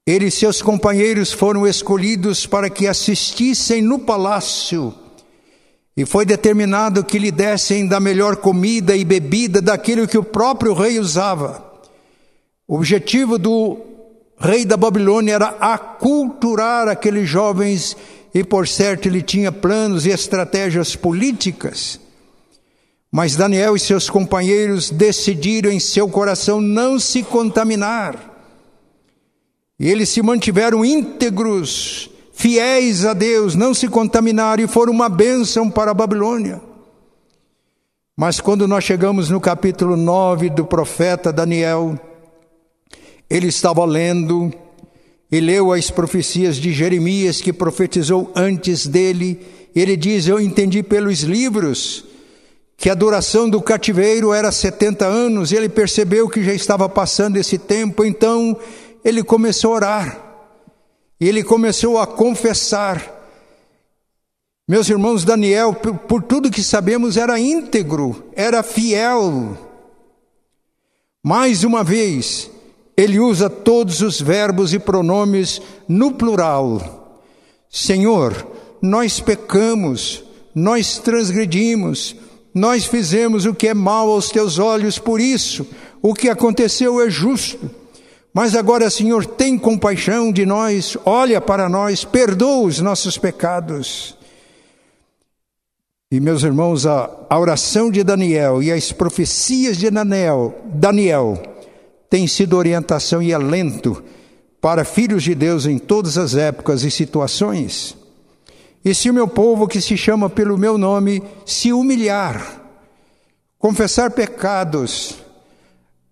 Ele 0.05 0.27
e 0.27 0.31
seus 0.31 0.61
companheiros 0.61 1.33
foram 1.33 1.67
escolhidos 1.67 2.45
para 2.45 2.69
que 2.69 2.87
assistissem 2.87 3.81
no 3.81 3.99
palácio, 3.99 4.93
e 5.97 6.05
foi 6.05 6.25
determinado 6.25 7.03
que 7.03 7.19
lhe 7.19 7.31
dessem 7.31 7.87
da 7.87 7.99
melhor 7.99 8.37
comida 8.37 8.95
e 8.95 9.03
bebida 9.03 9.61
daquilo 9.61 10.07
que 10.07 10.17
o 10.17 10.23
próprio 10.23 10.73
rei 10.73 10.99
usava. 10.99 11.65
O 12.67 12.75
objetivo 12.75 13.37
do 13.37 13.86
rei 14.39 14.65
da 14.65 14.77
Babilônia 14.77 15.33
era 15.33 15.47
aculturar 15.59 16.87
aqueles 16.87 17.27
jovens 17.27 17.97
e, 18.33 18.43
por 18.43 18.67
certo, 18.67 19.07
ele 19.07 19.21
tinha 19.21 19.51
planos 19.51 20.05
e 20.05 20.09
estratégias 20.09 20.95
políticas. 20.95 21.99
Mas 23.11 23.35
Daniel 23.35 23.75
e 23.75 23.79
seus 23.79 24.09
companheiros 24.09 24.91
decidiram 24.91 25.71
em 25.71 25.79
seu 25.79 26.07
coração 26.07 26.61
não 26.61 26.99
se 26.99 27.23
contaminar. 27.23 28.35
E 29.79 29.89
eles 29.89 30.09
se 30.09 30.21
mantiveram 30.21 30.83
íntegros, 30.83 32.09
fiéis 32.33 33.05
a 33.05 33.13
Deus, 33.13 33.55
não 33.55 33.73
se 33.73 33.87
contaminaram 33.87 34.63
e 34.63 34.67
foram 34.67 34.91
uma 34.91 35.09
bênção 35.09 35.69
para 35.69 35.91
a 35.91 35.93
Babilônia. 35.93 36.61
Mas 38.15 38.41
quando 38.41 38.67
nós 38.67 38.83
chegamos 38.83 39.29
no 39.29 39.39
capítulo 39.39 39.95
9 39.95 40.49
do 40.49 40.65
profeta 40.65 41.31
Daniel, 41.31 41.99
ele 43.29 43.47
estava 43.47 43.83
lendo 43.85 44.51
e 45.31 45.39
leu 45.39 45.73
as 45.73 45.91
profecias 45.91 46.55
de 46.55 46.71
Jeremias 46.71 47.41
que 47.41 47.51
profetizou 47.51 48.31
antes 48.35 48.87
dele. 48.87 49.45
Ele 49.75 49.97
diz: 49.97 50.27
Eu 50.27 50.39
entendi 50.39 50.81
pelos 50.81 51.21
livros 51.21 52.05
que 52.77 52.89
a 52.89 52.95
duração 52.95 53.49
do 53.49 53.61
cativeiro 53.61 54.31
era 54.31 54.51
70 54.51 55.05
anos. 55.05 55.51
Ele 55.51 55.67
percebeu 55.67 56.29
que 56.29 56.43
já 56.43 56.53
estava 56.53 56.87
passando 56.87 57.37
esse 57.37 57.57
tempo, 57.57 58.05
então 58.05 58.57
ele 59.03 59.23
começou 59.23 59.73
a 59.73 59.75
orar. 59.75 60.23
E 61.19 61.27
ele 61.27 61.43
começou 61.43 61.99
a 61.99 62.07
confessar. 62.07 63.15
Meus 64.67 64.89
irmãos, 64.89 65.25
Daniel, 65.25 65.73
por, 65.73 65.97
por 65.97 66.23
tudo 66.23 66.51
que 66.51 66.61
sabemos, 66.61 67.17
era 67.17 67.39
íntegro, 67.39 68.23
era 68.35 68.61
fiel. 68.61 69.57
Mais 71.23 71.63
uma 71.63 71.83
vez, 71.83 72.51
ele 72.97 73.19
usa 73.19 73.47
todos 73.47 74.01
os 74.01 74.19
verbos 74.19 74.73
e 74.73 74.79
pronomes 74.79 75.61
no 75.87 76.11
plural. 76.11 77.21
Senhor, 77.69 78.47
nós 78.81 79.19
pecamos, 79.19 80.23
nós 80.55 80.97
transgredimos, 80.97 82.15
nós 82.51 82.85
fizemos 82.85 83.45
o 83.45 83.53
que 83.53 83.67
é 83.67 83.73
mal 83.75 84.09
aos 84.09 84.29
teus 84.29 84.57
olhos, 84.57 84.97
por 84.97 85.21
isso 85.21 85.67
o 86.01 86.15
que 86.15 86.27
aconteceu 86.27 86.99
é 86.99 87.07
justo. 87.07 87.69
Mas 88.33 88.55
agora, 88.55 88.89
Senhor, 88.89 89.25
tem 89.25 89.57
compaixão 89.57 90.31
de 90.31 90.45
nós, 90.45 90.97
olha 91.05 91.39
para 91.39 91.69
nós, 91.69 92.03
perdoa 92.03 92.65
os 92.65 92.79
nossos 92.79 93.17
pecados. 93.17 94.17
E 96.11 96.19
meus 96.19 96.41
irmãos, 96.41 96.85
a, 96.85 97.09
oração 97.37 97.91
de 97.91 98.03
Daniel 98.03 98.63
e 98.63 98.71
as 98.71 98.91
profecias 98.91 99.77
de 99.77 99.89
Daniel, 99.91 100.55
Daniel 100.65 101.56
tem 102.09 102.27
sido 102.27 102.55
orientação 102.55 103.21
e 103.21 103.33
alento 103.33 104.03
para 104.61 104.85
filhos 104.85 105.23
de 105.23 105.35
Deus 105.35 105.65
em 105.65 105.77
todas 105.77 106.17
as 106.17 106.35
épocas 106.35 106.83
e 106.83 106.91
situações. 106.91 107.95
E 108.83 108.93
se 108.93 109.09
o 109.09 109.13
meu 109.13 109.27
povo, 109.27 109.67
que 109.67 109.81
se 109.81 109.97
chama 109.97 110.29
pelo 110.29 110.57
meu 110.57 110.77
nome, 110.77 111.21
se 111.45 111.73
humilhar, 111.73 112.61
confessar 113.59 114.11
pecados, 114.11 115.15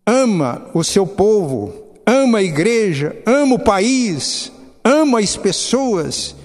ama 0.06 0.70
o 0.74 0.84
seu 0.84 1.08
povo, 1.08 1.74
ama 2.06 2.40
a 2.40 2.44
igreja, 2.44 3.16
ama 3.26 3.56
o 3.56 3.60
país, 3.60 4.52
ama 4.84 5.20
as 5.20 5.38
pessoas, 5.38 6.36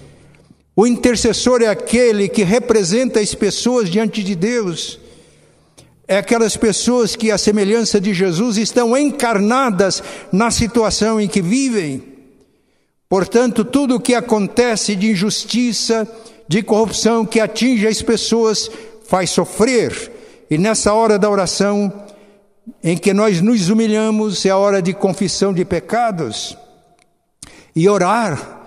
o 0.76 0.86
intercessor 0.86 1.62
é 1.62 1.66
aquele 1.66 2.28
que 2.28 2.44
representa 2.44 3.20
as 3.20 3.34
pessoas 3.34 3.90
diante 3.90 4.22
de 4.22 4.34
Deus 4.36 4.99
é 6.10 6.18
aquelas 6.18 6.56
pessoas 6.56 7.14
que, 7.14 7.30
à 7.30 7.38
semelhança 7.38 8.00
de 8.00 8.12
Jesus, 8.12 8.56
estão 8.56 8.98
encarnadas 8.98 10.02
na 10.32 10.50
situação 10.50 11.20
em 11.20 11.28
que 11.28 11.40
vivem. 11.40 12.02
Portanto, 13.08 13.64
tudo 13.64 13.94
o 13.94 14.00
que 14.00 14.16
acontece 14.16 14.96
de 14.96 15.12
injustiça, 15.12 16.08
de 16.48 16.64
corrupção 16.64 17.24
que 17.24 17.38
atinge 17.38 17.86
as 17.86 18.02
pessoas, 18.02 18.68
faz 19.06 19.30
sofrer. 19.30 20.10
E 20.50 20.58
nessa 20.58 20.92
hora 20.92 21.16
da 21.16 21.30
oração, 21.30 21.92
em 22.82 22.98
que 22.98 23.14
nós 23.14 23.40
nos 23.40 23.70
humilhamos, 23.70 24.44
é 24.44 24.50
a 24.50 24.56
hora 24.56 24.82
de 24.82 24.92
confissão 24.92 25.54
de 25.54 25.64
pecados 25.64 26.58
e 27.76 27.88
orar 27.88 28.59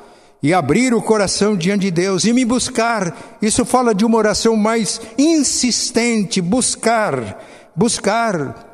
e 0.44 0.54
abrir 0.54 0.94
o 0.94 1.02
coração 1.02 1.56
diante 1.56 1.84
de 1.84 1.92
Deus 1.92 2.26
e 2.26 2.34
me 2.34 2.44
buscar. 2.44 3.38
Isso 3.42 3.64
fala 3.64 3.96
de 3.96 4.04
uma 4.04 4.18
oração 4.18 4.58
mais 4.58 5.00
insistente, 5.18 6.42
buscar, 6.42 7.42
buscar. 7.74 8.70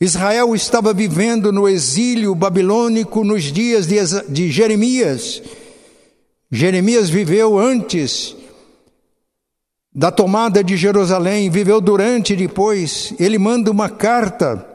Israel 0.00 0.56
estava 0.56 0.92
vivendo 0.92 1.52
no 1.52 1.68
exílio 1.68 2.34
babilônico 2.34 3.22
nos 3.22 3.44
dias 3.44 3.86
de, 3.86 4.50
Jeremias. 4.50 5.40
Jeremias 6.50 7.08
viveu 7.08 7.56
antes 7.56 8.36
da 9.94 10.10
tomada 10.10 10.64
de 10.64 10.76
Jerusalém, 10.76 11.48
viveu 11.48 11.80
durante 11.80 12.32
e 12.32 12.36
depois. 12.36 13.14
Ele 13.20 13.38
manda 13.38 13.70
uma 13.70 13.88
carta 13.88 14.66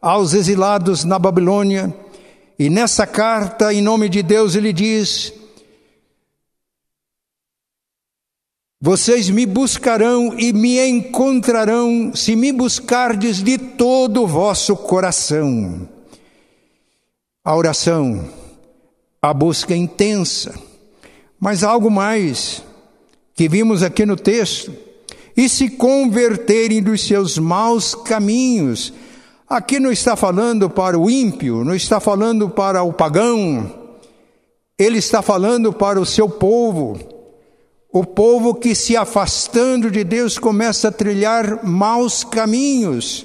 aos 0.00 0.34
exilados 0.34 1.02
na 1.02 1.18
Babilônia, 1.18 1.92
e 2.56 2.70
nessa 2.70 3.04
carta, 3.06 3.74
em 3.74 3.82
nome 3.82 4.08
de 4.08 4.22
Deus, 4.22 4.54
ele 4.54 4.72
diz: 4.72 5.32
Vocês 8.86 9.30
me 9.30 9.46
buscarão 9.46 10.38
e 10.38 10.52
me 10.52 10.78
encontrarão 10.86 12.14
se 12.14 12.36
me 12.36 12.52
buscardes 12.52 13.42
de 13.42 13.56
todo 13.56 14.24
o 14.24 14.26
vosso 14.26 14.76
coração. 14.76 15.88
A 17.42 17.56
oração, 17.56 18.28
a 19.22 19.32
busca 19.32 19.74
intensa, 19.74 20.54
mas 21.40 21.64
algo 21.64 21.90
mais 21.90 22.62
que 23.34 23.48
vimos 23.48 23.82
aqui 23.82 24.04
no 24.04 24.16
texto, 24.16 24.70
e 25.34 25.48
se 25.48 25.70
converterem 25.70 26.82
dos 26.82 27.06
seus 27.06 27.38
maus 27.38 27.94
caminhos. 27.94 28.92
Aqui 29.48 29.80
não 29.80 29.90
está 29.90 30.14
falando 30.14 30.68
para 30.68 30.98
o 30.98 31.08
ímpio, 31.08 31.64
não 31.64 31.74
está 31.74 32.00
falando 32.00 32.50
para 32.50 32.82
o 32.82 32.92
pagão, 32.92 33.72
ele 34.78 34.98
está 34.98 35.22
falando 35.22 35.72
para 35.72 35.98
o 35.98 36.04
seu 36.04 36.28
povo 36.28 37.13
o 37.94 38.04
povo 38.04 38.56
que 38.56 38.74
se 38.74 38.96
afastando 38.96 39.88
de 39.88 40.02
Deus 40.02 40.36
começa 40.36 40.88
a 40.88 40.90
trilhar 40.92 41.64
maus 41.64 42.24
caminhos. 42.24 43.24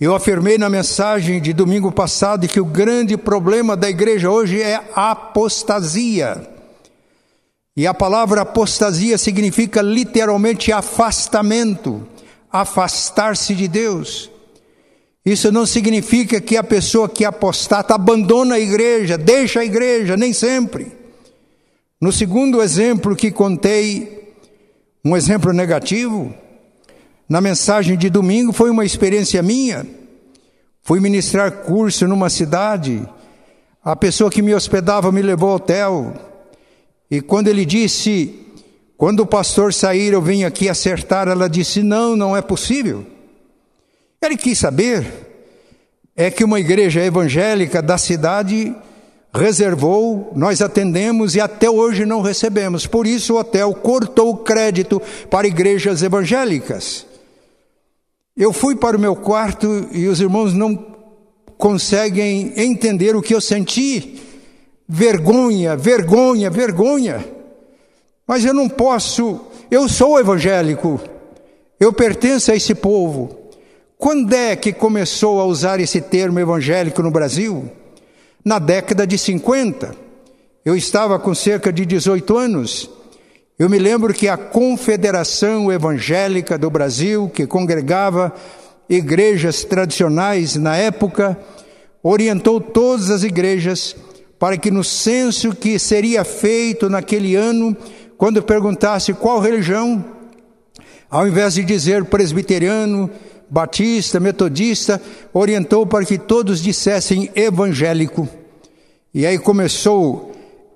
Eu 0.00 0.14
afirmei 0.14 0.56
na 0.56 0.70
mensagem 0.70 1.38
de 1.38 1.52
domingo 1.52 1.92
passado 1.92 2.48
que 2.48 2.58
o 2.58 2.64
grande 2.64 3.18
problema 3.18 3.76
da 3.76 3.90
igreja 3.90 4.30
hoje 4.30 4.62
é 4.62 4.80
apostasia. 4.94 6.48
E 7.76 7.86
a 7.86 7.92
palavra 7.92 8.40
apostasia 8.40 9.18
significa 9.18 9.82
literalmente 9.82 10.72
afastamento, 10.72 12.08
afastar-se 12.50 13.54
de 13.54 13.68
Deus. 13.68 14.30
Isso 15.22 15.52
não 15.52 15.66
significa 15.66 16.40
que 16.40 16.56
a 16.56 16.64
pessoa 16.64 17.10
que 17.10 17.26
apostata 17.26 17.94
abandona 17.94 18.54
a 18.54 18.58
igreja, 18.58 19.18
deixa 19.18 19.60
a 19.60 19.64
igreja, 19.66 20.16
nem 20.16 20.32
sempre. 20.32 21.01
No 22.02 22.10
segundo 22.10 22.60
exemplo 22.60 23.14
que 23.14 23.30
contei, 23.30 24.34
um 25.04 25.16
exemplo 25.16 25.52
negativo, 25.52 26.34
na 27.28 27.40
mensagem 27.40 27.96
de 27.96 28.10
domingo 28.10 28.52
foi 28.52 28.70
uma 28.70 28.84
experiência 28.84 29.40
minha. 29.40 29.86
Fui 30.82 30.98
ministrar 30.98 31.52
curso 31.62 32.08
numa 32.08 32.28
cidade. 32.28 33.08
A 33.84 33.94
pessoa 33.94 34.32
que 34.32 34.42
me 34.42 34.52
hospedava 34.52 35.12
me 35.12 35.22
levou 35.22 35.50
ao 35.50 35.54
hotel. 35.54 36.12
E 37.08 37.20
quando 37.20 37.46
ele 37.46 37.64
disse, 37.64 38.34
quando 38.96 39.20
o 39.20 39.26
pastor 39.26 39.72
sair, 39.72 40.12
eu 40.12 40.20
venho 40.20 40.44
aqui 40.44 40.68
acertar, 40.68 41.28
ela 41.28 41.48
disse: 41.48 41.84
Não, 41.84 42.16
não 42.16 42.36
é 42.36 42.42
possível. 42.42 43.06
Ele 44.20 44.36
quis 44.36 44.58
saber. 44.58 45.06
É 46.16 46.32
que 46.32 46.42
uma 46.42 46.58
igreja 46.58 47.00
evangélica 47.00 47.80
da 47.80 47.96
cidade 47.96 48.74
reservou, 49.34 50.30
nós 50.36 50.60
atendemos 50.60 51.34
e 51.34 51.40
até 51.40 51.70
hoje 51.70 52.04
não 52.04 52.20
recebemos. 52.20 52.86
Por 52.86 53.06
isso 53.06 53.34
o 53.34 53.38
hotel 53.38 53.72
cortou 53.74 54.30
o 54.30 54.36
crédito 54.36 55.00
para 55.30 55.46
igrejas 55.46 56.02
evangélicas. 56.02 57.06
Eu 58.36 58.52
fui 58.52 58.76
para 58.76 58.96
o 58.96 59.00
meu 59.00 59.16
quarto 59.16 59.88
e 59.92 60.06
os 60.06 60.20
irmãos 60.20 60.52
não 60.52 60.92
conseguem 61.56 62.52
entender 62.56 63.16
o 63.16 63.22
que 63.22 63.34
eu 63.34 63.40
senti. 63.40 64.20
Vergonha, 64.86 65.76
vergonha, 65.76 66.50
vergonha. 66.50 67.24
Mas 68.26 68.44
eu 68.44 68.52
não 68.52 68.68
posso, 68.68 69.40
eu 69.70 69.88
sou 69.88 70.18
evangélico, 70.20 71.00
eu 71.80 71.92
pertenço 71.92 72.52
a 72.52 72.56
esse 72.56 72.74
povo. 72.74 73.38
Quando 73.96 74.32
é 74.34 74.56
que 74.56 74.72
começou 74.72 75.40
a 75.40 75.44
usar 75.44 75.80
esse 75.80 76.00
termo 76.00 76.38
evangélico 76.38 77.02
no 77.02 77.10
Brasil? 77.10 77.70
Na 78.44 78.58
década 78.58 79.06
de 79.06 79.16
50. 79.16 79.94
Eu 80.64 80.76
estava 80.76 81.18
com 81.18 81.34
cerca 81.34 81.72
de 81.72 81.84
18 81.84 82.36
anos. 82.36 82.90
Eu 83.58 83.68
me 83.68 83.78
lembro 83.78 84.12
que 84.14 84.28
a 84.28 84.36
Confederação 84.36 85.70
Evangélica 85.70 86.56
do 86.58 86.70
Brasil, 86.70 87.30
que 87.32 87.46
congregava 87.46 88.32
igrejas 88.88 89.64
tradicionais 89.64 90.56
na 90.56 90.76
época, 90.76 91.38
orientou 92.02 92.60
todas 92.60 93.10
as 93.10 93.22
igrejas 93.22 93.94
para 94.38 94.56
que 94.56 94.70
no 94.70 94.82
censo 94.82 95.54
que 95.54 95.78
seria 95.78 96.24
feito 96.24 96.90
naquele 96.90 97.36
ano, 97.36 97.76
quando 98.18 98.42
perguntasse 98.42 99.12
qual 99.14 99.38
religião, 99.40 100.04
ao 101.08 101.28
invés 101.28 101.54
de 101.54 101.62
dizer 101.62 102.04
presbiteriano, 102.06 103.08
batista, 103.52 104.18
metodista, 104.18 104.98
orientou 105.30 105.86
para 105.86 106.06
que 106.06 106.16
todos 106.16 106.62
dissessem 106.62 107.30
evangélico. 107.34 108.26
E 109.12 109.26
aí 109.26 109.38
começou 109.38 110.32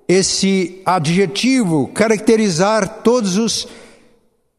esse 0.06 0.82
adjetivo 0.84 1.88
caracterizar 1.88 3.00
todos 3.02 3.38
os 3.38 3.66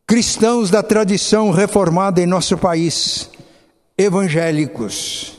cristãos 0.07 0.71
da 0.71 0.81
tradição 0.81 1.51
reformada 1.51 2.19
em 2.19 2.25
nosso 2.25 2.57
país, 2.57 3.29
evangélicos. 3.95 5.37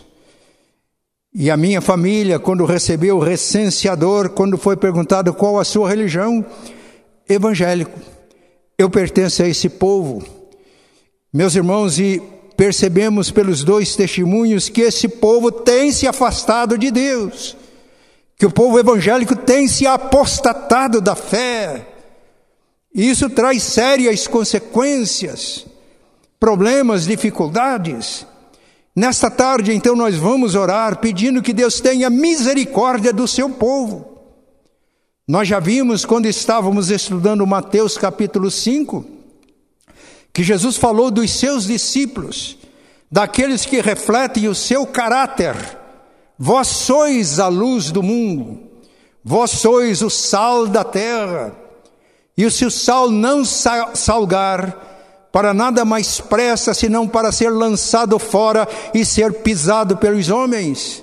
E 1.35 1.51
a 1.51 1.57
minha 1.57 1.81
família, 1.81 2.39
quando 2.39 2.65
recebeu 2.65 3.17
o 3.17 3.21
recenseador, 3.21 4.31
quando 4.31 4.57
foi 4.57 4.77
perguntado 4.77 5.35
qual 5.35 5.59
a 5.59 5.65
sua 5.65 5.89
religião, 5.89 6.47
evangélico. 7.29 7.99
Eu 8.79 8.89
pertenço 8.89 9.43
a 9.43 9.49
esse 9.49 9.69
povo. 9.69 10.25
Meus 11.33 11.57
irmãos, 11.57 11.99
e 11.99 12.23
percebemos 12.59 13.31
pelos 13.31 13.63
dois 13.63 13.95
testemunhos 13.95 14.69
que 14.69 14.81
esse 14.81 15.07
povo 15.07 15.53
tem 15.53 15.93
se 15.93 16.09
afastado 16.09 16.77
de 16.77 16.91
Deus, 16.91 17.57
que 18.37 18.45
o 18.45 18.51
povo 18.51 18.77
evangélico 18.81 19.37
tem 19.37 19.69
se 19.69 19.87
apostatado 19.87 21.01
da 21.01 21.15
fé. 21.15 21.87
E 22.93 23.09
isso 23.09 23.31
traz 23.31 23.63
sérias 23.63 24.27
consequências, 24.27 25.67
problemas, 26.41 27.07
dificuldades. 27.07 28.27
Nesta 28.95 29.31
tarde, 29.31 29.73
então, 29.73 29.95
nós 29.95 30.17
vamos 30.17 30.57
orar 30.57 30.99
pedindo 30.99 31.41
que 31.41 31.53
Deus 31.53 31.81
tenha 31.81 32.11
misericórdia 32.11 33.13
do 33.13 33.29
seu 33.29 33.49
povo. 33.49 34.19
Nós 35.29 35.47
já 35.47 35.61
vimos 35.61 36.05
quando 36.05 36.27
estávamos 36.27 36.91
estudando 36.91 37.47
Mateus 37.47 37.97
capítulo 37.97 38.51
5, 38.51 39.18
que 40.39 40.45
Jesus 40.45 40.77
falou 40.77 41.11
dos 41.11 41.33
seus 41.33 41.67
discípulos, 41.67 42.57
daqueles 43.11 43.67
que 43.67 43.81
refletem 43.81 44.47
o 44.47 44.55
seu 44.55 44.87
caráter. 44.87 45.57
Vós 46.39 46.69
sois 46.69 47.41
a 47.41 47.49
luz 47.49 47.91
do 47.91 48.05
mundo, 48.05 48.61
vós 49.25 49.51
sois 49.51 50.01
o 50.01 50.09
sal 50.09 50.69
da 50.69 50.85
terra. 50.85 51.57
E 52.37 52.49
se 52.53 52.65
o 52.65 52.71
sal 52.71 53.11
não 53.11 53.45
salgar, 53.45 55.29
para 55.33 55.53
nada 55.53 55.85
mais 55.85 56.21
pressa 56.21 56.73
senão 56.73 57.09
para 57.09 57.33
ser 57.33 57.51
lançado 57.51 58.17
fora 58.17 58.69
e 58.95 59.05
ser 59.05 59.43
pisado 59.43 59.97
pelos 59.97 60.31
homens. 60.31 61.03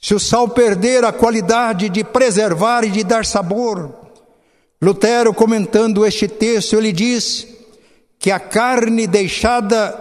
Se 0.00 0.14
o 0.14 0.20
sal 0.20 0.48
perder 0.48 1.04
a 1.04 1.10
qualidade 1.10 1.88
de 1.88 2.04
preservar 2.04 2.84
e 2.84 2.90
de 2.90 3.02
dar 3.02 3.26
sabor, 3.26 3.92
Lutero, 4.80 5.34
comentando 5.34 6.06
este 6.06 6.28
texto, 6.28 6.76
ele 6.76 6.92
diz: 6.92 7.51
que 8.22 8.30
a 8.30 8.38
carne 8.38 9.08
deixada 9.08 9.98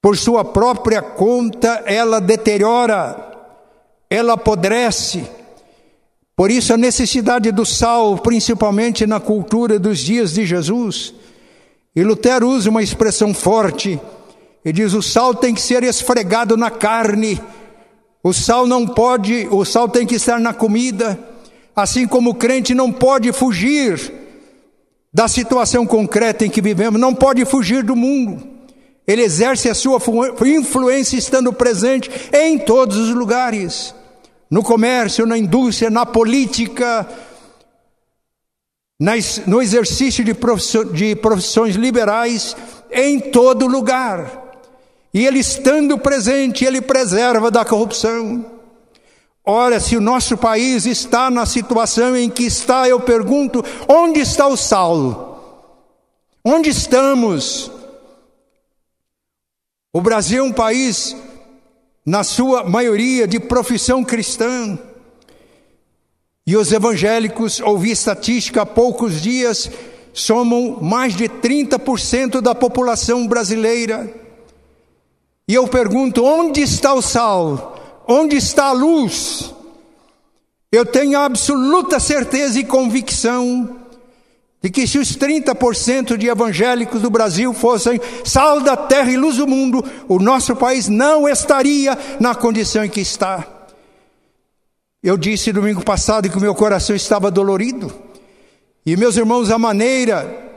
por 0.00 0.16
sua 0.16 0.42
própria 0.42 1.02
conta, 1.02 1.82
ela 1.84 2.18
deteriora, 2.18 3.30
ela 4.08 4.32
apodrece. 4.32 5.22
Por 6.34 6.50
isso 6.50 6.72
a 6.72 6.78
necessidade 6.78 7.52
do 7.52 7.66
sal, 7.66 8.16
principalmente 8.16 9.06
na 9.06 9.20
cultura 9.20 9.78
dos 9.78 9.98
dias 9.98 10.32
de 10.32 10.46
Jesus. 10.46 11.12
E 11.94 12.02
Lutero 12.02 12.48
usa 12.48 12.70
uma 12.70 12.82
expressão 12.82 13.34
forte 13.34 14.00
e 14.64 14.72
diz: 14.72 14.94
o 14.94 15.02
sal 15.02 15.34
tem 15.34 15.54
que 15.54 15.60
ser 15.60 15.84
esfregado 15.84 16.56
na 16.56 16.70
carne. 16.70 17.38
O 18.24 18.32
sal 18.32 18.66
não 18.66 18.86
pode, 18.86 19.46
o 19.50 19.62
sal 19.62 19.90
tem 19.90 20.06
que 20.06 20.14
estar 20.14 20.40
na 20.40 20.54
comida, 20.54 21.18
assim 21.76 22.06
como 22.08 22.30
o 22.30 22.34
crente 22.34 22.74
não 22.74 22.90
pode 22.90 23.30
fugir 23.30 24.21
da 25.12 25.28
situação 25.28 25.86
concreta 25.86 26.46
em 26.46 26.50
que 26.50 26.62
vivemos, 26.62 27.00
não 27.00 27.14
pode 27.14 27.44
fugir 27.44 27.82
do 27.82 27.94
mundo. 27.94 28.48
Ele 29.06 29.22
exerce 29.22 29.68
a 29.68 29.74
sua 29.74 29.98
influência 30.46 31.16
estando 31.16 31.52
presente 31.52 32.10
em 32.32 32.58
todos 32.58 32.96
os 32.96 33.10
lugares 33.10 33.94
no 34.52 34.62
comércio, 34.62 35.24
na 35.24 35.38
indústria, 35.38 35.88
na 35.88 36.04
política, 36.04 37.08
no 39.46 39.62
exercício 39.62 40.22
de, 40.22 40.34
de 40.92 41.16
profissões 41.16 41.74
liberais, 41.74 42.54
em 42.90 43.18
todo 43.18 43.66
lugar. 43.66 44.30
E 45.14 45.26
ele 45.26 45.38
estando 45.38 45.96
presente, 45.96 46.66
ele 46.66 46.82
preserva 46.82 47.50
da 47.50 47.64
corrupção. 47.64 48.44
Ora, 49.44 49.80
se 49.80 49.96
o 49.96 50.00
nosso 50.00 50.36
país 50.36 50.86
está 50.86 51.28
na 51.28 51.44
situação 51.44 52.16
em 52.16 52.30
que 52.30 52.44
está, 52.44 52.88
eu 52.88 53.00
pergunto: 53.00 53.64
onde 53.88 54.20
está 54.20 54.46
o 54.46 54.56
Saulo? 54.56 55.36
Onde 56.44 56.70
estamos? 56.70 57.70
O 59.92 60.00
Brasil 60.00 60.44
é 60.44 60.46
um 60.46 60.52
país, 60.52 61.16
na 62.06 62.22
sua 62.22 62.64
maioria, 62.64 63.26
de 63.26 63.40
profissão 63.40 64.04
cristã. 64.04 64.78
E 66.46 66.56
os 66.56 66.72
evangélicos, 66.72 67.60
ouvi 67.60 67.90
estatística 67.90 68.62
há 68.62 68.66
poucos 68.66 69.20
dias, 69.20 69.70
somam 70.12 70.78
mais 70.80 71.14
de 71.14 71.28
30% 71.28 72.40
da 72.40 72.54
população 72.54 73.26
brasileira. 73.26 74.12
E 75.48 75.54
eu 75.54 75.66
pergunto: 75.66 76.24
onde 76.24 76.60
está 76.60 76.94
o 76.94 77.02
sal? 77.02 77.71
Onde 78.14 78.36
está 78.36 78.66
a 78.66 78.72
luz? 78.72 79.54
Eu 80.70 80.84
tenho 80.84 81.18
absoluta 81.18 81.98
certeza 81.98 82.60
e 82.60 82.64
convicção 82.64 83.78
de 84.60 84.68
que 84.68 84.86
se 84.86 84.98
os 84.98 85.16
30% 85.16 86.18
de 86.18 86.28
evangélicos 86.28 87.00
do 87.00 87.08
Brasil 87.08 87.54
fossem 87.54 87.98
sal 88.22 88.60
da 88.60 88.76
terra 88.76 89.10
e 89.10 89.16
luz 89.16 89.38
do 89.38 89.46
mundo, 89.46 89.82
o 90.06 90.18
nosso 90.18 90.54
país 90.54 90.88
não 90.88 91.26
estaria 91.26 91.98
na 92.20 92.34
condição 92.34 92.84
em 92.84 92.90
que 92.90 93.00
está. 93.00 93.48
Eu 95.02 95.16
disse 95.16 95.50
domingo 95.50 95.82
passado 95.82 96.28
que 96.28 96.36
o 96.36 96.40
meu 96.40 96.54
coração 96.54 96.94
estava 96.94 97.30
dolorido. 97.30 97.90
E 98.84 98.94
meus 98.94 99.16
irmãos, 99.16 99.50
a 99.50 99.58
maneira 99.58 100.52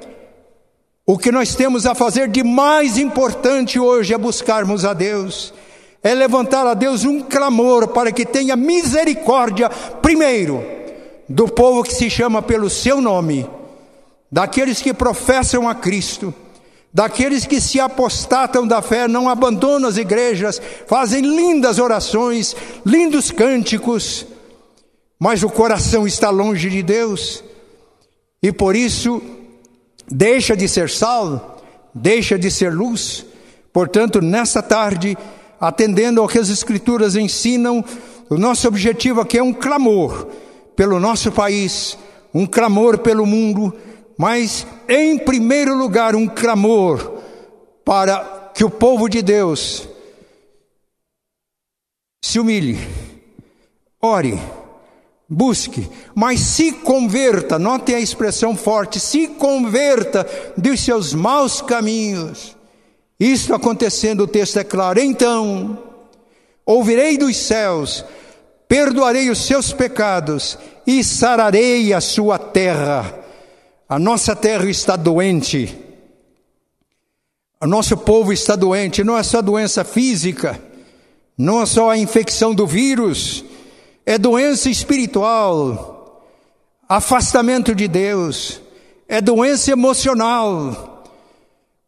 o 1.06 1.18
que 1.18 1.32
nós 1.32 1.56
temos 1.56 1.86
a 1.86 1.96
fazer 1.96 2.28
de 2.28 2.44
mais 2.44 2.98
importante 2.98 3.80
hoje 3.80 4.14
é 4.14 4.18
buscarmos 4.18 4.84
a 4.84 4.94
Deus, 4.94 5.54
é 6.06 6.14
levantar 6.14 6.68
a 6.68 6.76
Deus 6.76 7.04
um 7.04 7.20
clamor 7.20 7.88
para 7.88 8.12
que 8.12 8.28
tenha 8.28 8.56
misericórdia, 8.56 9.68
primeiro, 10.04 10.64
do 11.28 11.48
povo 11.48 11.82
que 11.82 11.96
se 11.96 12.12
chama 12.12 12.44
pelo 12.44 12.70
seu 12.70 13.02
nome, 13.02 13.50
daqueles 14.32 14.84
que 14.84 14.94
professam 14.94 15.68
a 15.68 15.74
Cristo, 15.74 16.32
daqueles 16.94 17.48
que 17.48 17.60
se 17.60 17.80
apostatam 17.80 18.68
da 18.68 18.84
fé, 18.84 19.08
não 19.08 19.28
abandonam 19.28 19.90
as 19.90 19.98
igrejas, 19.98 20.62
fazem 20.86 21.22
lindas 21.22 21.80
orações, 21.80 22.56
lindos 22.86 23.32
cânticos, 23.32 24.28
mas 25.18 25.42
o 25.42 25.50
coração 25.50 26.06
está 26.06 26.30
longe 26.30 26.70
de 26.70 26.84
Deus, 26.84 27.44
e 28.44 28.52
por 28.52 28.76
isso 28.76 29.20
deixa 30.08 30.56
de 30.56 30.68
ser 30.68 30.88
sal, 30.88 31.64
deixa 31.92 32.38
de 32.38 32.52
ser 32.52 32.72
luz. 32.72 33.26
Portanto, 33.74 34.22
nessa 34.22 34.62
tarde, 34.62 35.18
atendendo 35.60 36.22
ao 36.22 36.28
que 36.28 36.40
as 36.40 36.50
Escrituras 36.50 37.16
ensinam, 37.16 37.84
o 38.30 38.38
nosso 38.38 38.68
objetivo 38.68 39.22
aqui 39.22 39.38
é 39.38 39.44
um 39.44 39.54
clamor 39.54 40.28
pelo 40.76 41.00
nosso 41.00 41.32
país, 41.32 41.98
um 42.34 42.46
clamor 42.46 42.98
pelo 43.00 43.26
mundo, 43.26 43.74
mas, 44.18 44.66
em 44.88 45.18
primeiro 45.18 45.76
lugar, 45.76 46.16
um 46.16 46.28
clamor 46.28 47.22
para 47.84 48.52
que 48.54 48.64
o 48.64 48.70
povo 48.70 49.08
de 49.10 49.22
Deus 49.22 49.88
se 52.24 52.40
humilhe, 52.40 52.80
ore, 54.02 54.40
Busque, 55.28 55.90
mas 56.14 56.40
se 56.40 56.72
converta, 56.72 57.58
note 57.58 57.94
a 57.96 58.00
expressão 58.00 58.56
forte, 58.56 59.00
se 59.00 59.28
converta 59.28 60.28
dos 60.56 60.80
seus 60.82 61.16
maus 61.16 61.62
caminhos. 61.62 62.55
Isto 63.20 63.54
acontecendo, 63.54 64.22
o 64.22 64.28
texto 64.28 64.58
é 64.60 64.64
claro. 64.64 65.00
Então, 65.00 65.78
ouvirei 66.66 67.18
dos 67.18 67.38
céus, 67.38 68.04
perdoarei 68.68 69.30
os 69.30 69.46
seus 69.46 69.72
pecados 69.72 70.58
e 70.86 71.04
sararei 71.04 71.94
a 71.94 72.02
sua 72.02 72.38
terra. 72.38 73.20
A 73.88 73.98
nossa 73.98 74.36
terra 74.36 74.70
está 74.70 74.96
doente. 74.96 75.78
O 77.62 77.68
nosso 77.68 77.96
povo 77.96 78.34
está 78.34 78.56
doente, 78.56 79.04
não 79.04 79.18
é 79.18 79.24
só 79.24 79.42
doença 79.42 79.84
física, 79.84 80.62
não 81.38 81.62
é 81.62 81.66
só 81.66 81.90
a 81.90 81.98
infecção 81.98 82.54
do 82.54 82.68
vírus, 82.68 83.46
é 84.06 84.18
doença 84.18 84.70
espiritual, 84.70 86.22
afastamento 86.88 87.74
de 87.74 87.88
Deus, 87.88 88.62
é 89.08 89.22
doença 89.22 89.72
emocional. 89.72 90.95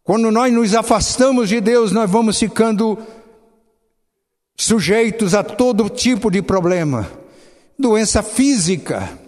Quando 0.07 0.31
nós 0.31 0.53
nos 0.53 0.73
afastamos 0.73 1.49
de 1.49 1.59
Deus, 1.59 1.91
nós 1.91 2.09
vamos 2.09 2.39
ficando 2.39 2.97
sujeitos 4.55 5.35
a 5.35 5.43
todo 5.43 5.89
tipo 5.89 6.31
de 6.31 6.41
problema, 6.41 7.11
doença 7.77 8.23
física. 8.23 9.19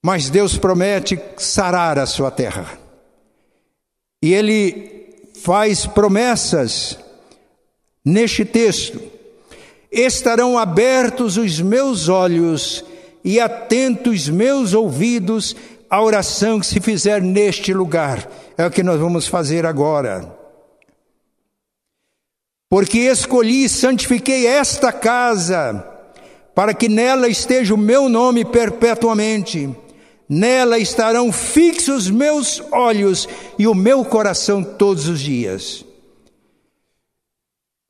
Mas 0.00 0.30
Deus 0.30 0.56
promete 0.56 1.20
sarar 1.36 1.98
a 1.98 2.06
sua 2.06 2.30
terra. 2.30 2.78
E 4.22 4.32
Ele 4.32 5.18
faz 5.42 5.84
promessas 5.84 6.96
neste 8.04 8.44
texto 8.44 9.02
estarão 9.90 10.56
abertos 10.56 11.36
os 11.36 11.60
meus 11.60 12.08
olhos 12.08 12.84
e 13.24 13.40
atentos 13.40 14.28
meus 14.28 14.74
ouvidos 14.74 15.56
à 15.90 16.00
oração 16.00 16.60
que 16.60 16.66
se 16.66 16.80
fizer 16.80 17.20
neste 17.20 17.72
lugar. 17.72 18.30
É 18.58 18.64
o 18.64 18.70
que 18.70 18.82
nós 18.82 18.98
vamos 18.98 19.26
fazer 19.26 19.66
agora. 19.66 20.34
Porque 22.68 22.98
escolhi 22.98 23.64
e 23.64 23.68
santifiquei 23.68 24.46
esta 24.46 24.92
casa, 24.92 25.84
para 26.54 26.74
que 26.74 26.88
nela 26.88 27.28
esteja 27.28 27.74
o 27.74 27.78
meu 27.78 28.08
nome 28.08 28.44
perpetuamente. 28.44 29.74
Nela 30.28 30.78
estarão 30.78 31.30
fixos 31.30 32.10
meus 32.10 32.60
olhos 32.72 33.28
e 33.58 33.68
o 33.68 33.74
meu 33.74 34.04
coração 34.04 34.64
todos 34.64 35.06
os 35.06 35.20
dias. 35.20 35.84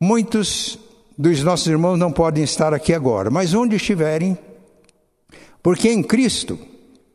Muitos 0.03 0.79
dos 1.17 1.43
nossos 1.43 1.67
irmãos 1.67 1.97
não 1.97 2.13
podem 2.13 2.45
estar 2.45 2.75
aqui 2.75 2.93
agora, 2.93 3.31
mas 3.31 3.55
onde 3.55 3.77
estiverem, 3.77 4.37
porque 5.63 5.89
em 5.89 6.03
Cristo 6.03 6.59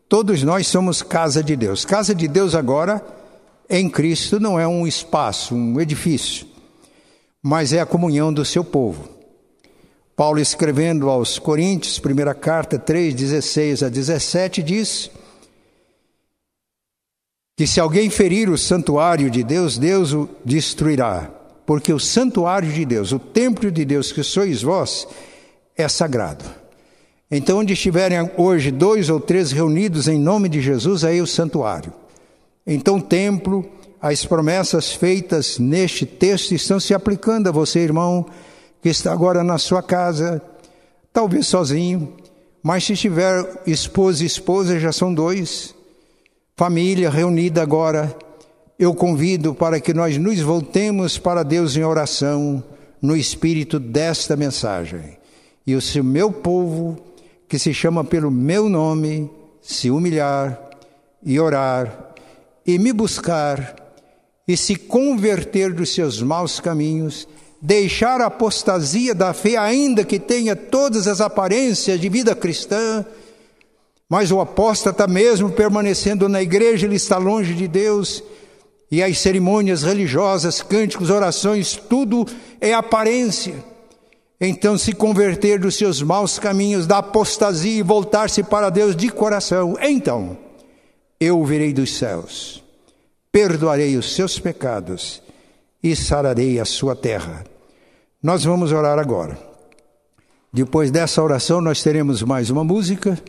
todos 0.09 0.41
nós 0.41 0.65
somos 0.65 1.03
casa 1.03 1.43
de 1.43 1.55
Deus. 1.55 1.85
Casa 1.85 2.15
de 2.15 2.27
Deus 2.27 2.55
agora 2.55 3.20
em 3.71 3.89
Cristo 3.89 4.39
não 4.39 4.59
é 4.59 4.67
um 4.67 4.85
espaço, 4.85 5.55
um 5.55 5.79
edifício, 5.79 6.45
mas 7.41 7.73
é 7.73 7.79
a 7.79 7.85
comunhão 7.85 8.33
do 8.33 8.45
seu 8.45 8.63
povo. 8.63 9.09
Paulo 10.15 10.39
escrevendo 10.39 11.09
aos 11.09 11.39
Coríntios, 11.39 11.97
primeira 11.97 12.35
carta 12.35 12.77
3, 12.77 13.15
16 13.15 13.81
a 13.81 13.89
17, 13.89 14.61
diz 14.61 15.09
que 17.57 17.65
se 17.65 17.79
alguém 17.79 18.09
ferir 18.09 18.49
o 18.49 18.57
santuário 18.57 19.31
de 19.31 19.43
Deus, 19.43 19.77
Deus 19.77 20.13
o 20.13 20.29
destruirá 20.45 21.41
porque 21.71 21.93
o 21.93 21.99
santuário 21.99 22.69
de 22.69 22.83
Deus, 22.83 23.13
o 23.13 23.17
templo 23.17 23.71
de 23.71 23.85
Deus 23.85 24.11
que 24.11 24.23
sois 24.23 24.61
vós, 24.61 25.07
é 25.73 25.87
sagrado. 25.87 26.43
Então, 27.31 27.59
onde 27.59 27.71
estiverem 27.71 28.29
hoje 28.37 28.71
dois 28.71 29.09
ou 29.09 29.21
três 29.21 29.53
reunidos 29.53 30.09
em 30.09 30.19
nome 30.19 30.49
de 30.49 30.59
Jesus, 30.59 31.05
aí 31.05 31.19
é 31.19 31.21
o 31.21 31.27
santuário. 31.27 31.93
Então, 32.65 32.99
templo, 32.99 33.65
as 34.01 34.25
promessas 34.25 34.93
feitas 34.93 35.59
neste 35.59 36.05
texto 36.05 36.53
estão 36.53 36.79
se 36.79 36.93
aplicando 36.93 37.47
a 37.47 37.51
você, 37.51 37.79
irmão, 37.79 38.25
que 38.81 38.89
está 38.89 39.11
agora 39.11 39.43
na 39.43 39.57
sua 39.57 39.83
casa, 39.83 40.41
talvez 41.13 41.47
sozinho, 41.47 42.15
mas 42.63 42.83
se 42.83 42.95
tiver 42.95 43.61
esposa 43.65 44.23
e 44.23 44.27
esposa, 44.27 44.79
já 44.79 44.91
são 44.91 45.13
dois, 45.13 45.75
família 46.55 47.09
reunida 47.09 47.61
agora 47.61 48.15
eu 48.81 48.95
convido 48.95 49.53
para 49.53 49.79
que 49.79 49.93
nós 49.93 50.17
nos 50.17 50.39
voltemos 50.39 51.19
para 51.19 51.43
Deus 51.43 51.77
em 51.77 51.83
oração 51.83 52.63
no 52.99 53.15
espírito 53.15 53.79
desta 53.79 54.35
mensagem. 54.35 55.19
E 55.67 55.75
o 55.75 56.03
meu 56.03 56.31
povo, 56.31 56.97
que 57.47 57.59
se 57.59 57.75
chama 57.75 58.03
pelo 58.03 58.31
meu 58.31 58.67
nome, 58.67 59.29
se 59.61 59.91
humilhar 59.91 60.59
e 61.23 61.39
orar 61.39 62.10
e 62.65 62.77
me 62.77 62.93
buscar 62.93 63.75
e 64.47 64.57
se 64.57 64.75
converter 64.75 65.73
dos 65.73 65.93
seus 65.93 66.21
maus 66.21 66.59
caminhos, 66.59 67.27
deixar 67.61 68.21
a 68.21 68.25
apostasia 68.25 69.13
da 69.13 69.33
fé, 69.33 69.55
ainda 69.55 70.03
que 70.03 70.19
tenha 70.19 70.55
todas 70.55 71.07
as 71.07 71.21
aparências 71.21 71.99
de 71.99 72.09
vida 72.09 72.35
cristã, 72.35 73.05
mas 74.09 74.31
o 74.31 74.41
apóstata 74.41 75.07
mesmo 75.07 75.51
permanecendo 75.51 76.27
na 76.27 76.41
igreja, 76.41 76.85
ele 76.85 76.95
está 76.95 77.17
longe 77.17 77.53
de 77.53 77.67
Deus 77.67 78.23
E 78.91 79.01
as 79.01 79.19
cerimônias 79.19 79.83
religiosas, 79.83 80.61
cânticos, 80.61 81.09
orações, 81.09 81.77
tudo 81.77 82.25
é 82.59 82.73
aparência. 82.73 83.55
Então, 84.39 84.77
se 84.77 84.91
converter 84.91 85.57
dos 85.59 85.75
seus 85.75 86.01
maus 86.01 86.37
caminhos, 86.37 86.85
da 86.85 86.97
apostasia 86.97 87.79
e 87.79 87.81
voltar-se 87.81 88.43
para 88.43 88.69
Deus 88.69 88.93
de 88.93 89.07
coração, 89.07 89.77
então 89.81 90.37
eu 91.21 91.45
virei 91.45 91.71
dos 91.71 91.95
céus, 91.99 92.63
perdoarei 93.31 93.95
os 93.95 94.15
seus 94.15 94.39
pecados 94.39 95.21
e 95.83 95.95
sararei 95.95 96.59
a 96.59 96.65
sua 96.65 96.95
terra. 96.95 97.43
Nós 98.23 98.43
vamos 98.43 98.71
orar 98.71 98.97
agora. 98.97 99.37
Depois 100.51 100.89
dessa 100.89 101.21
oração, 101.21 101.61
nós 101.61 101.83
teremos 101.83 102.23
mais 102.23 102.49
uma 102.49 102.63
música 102.63 103.21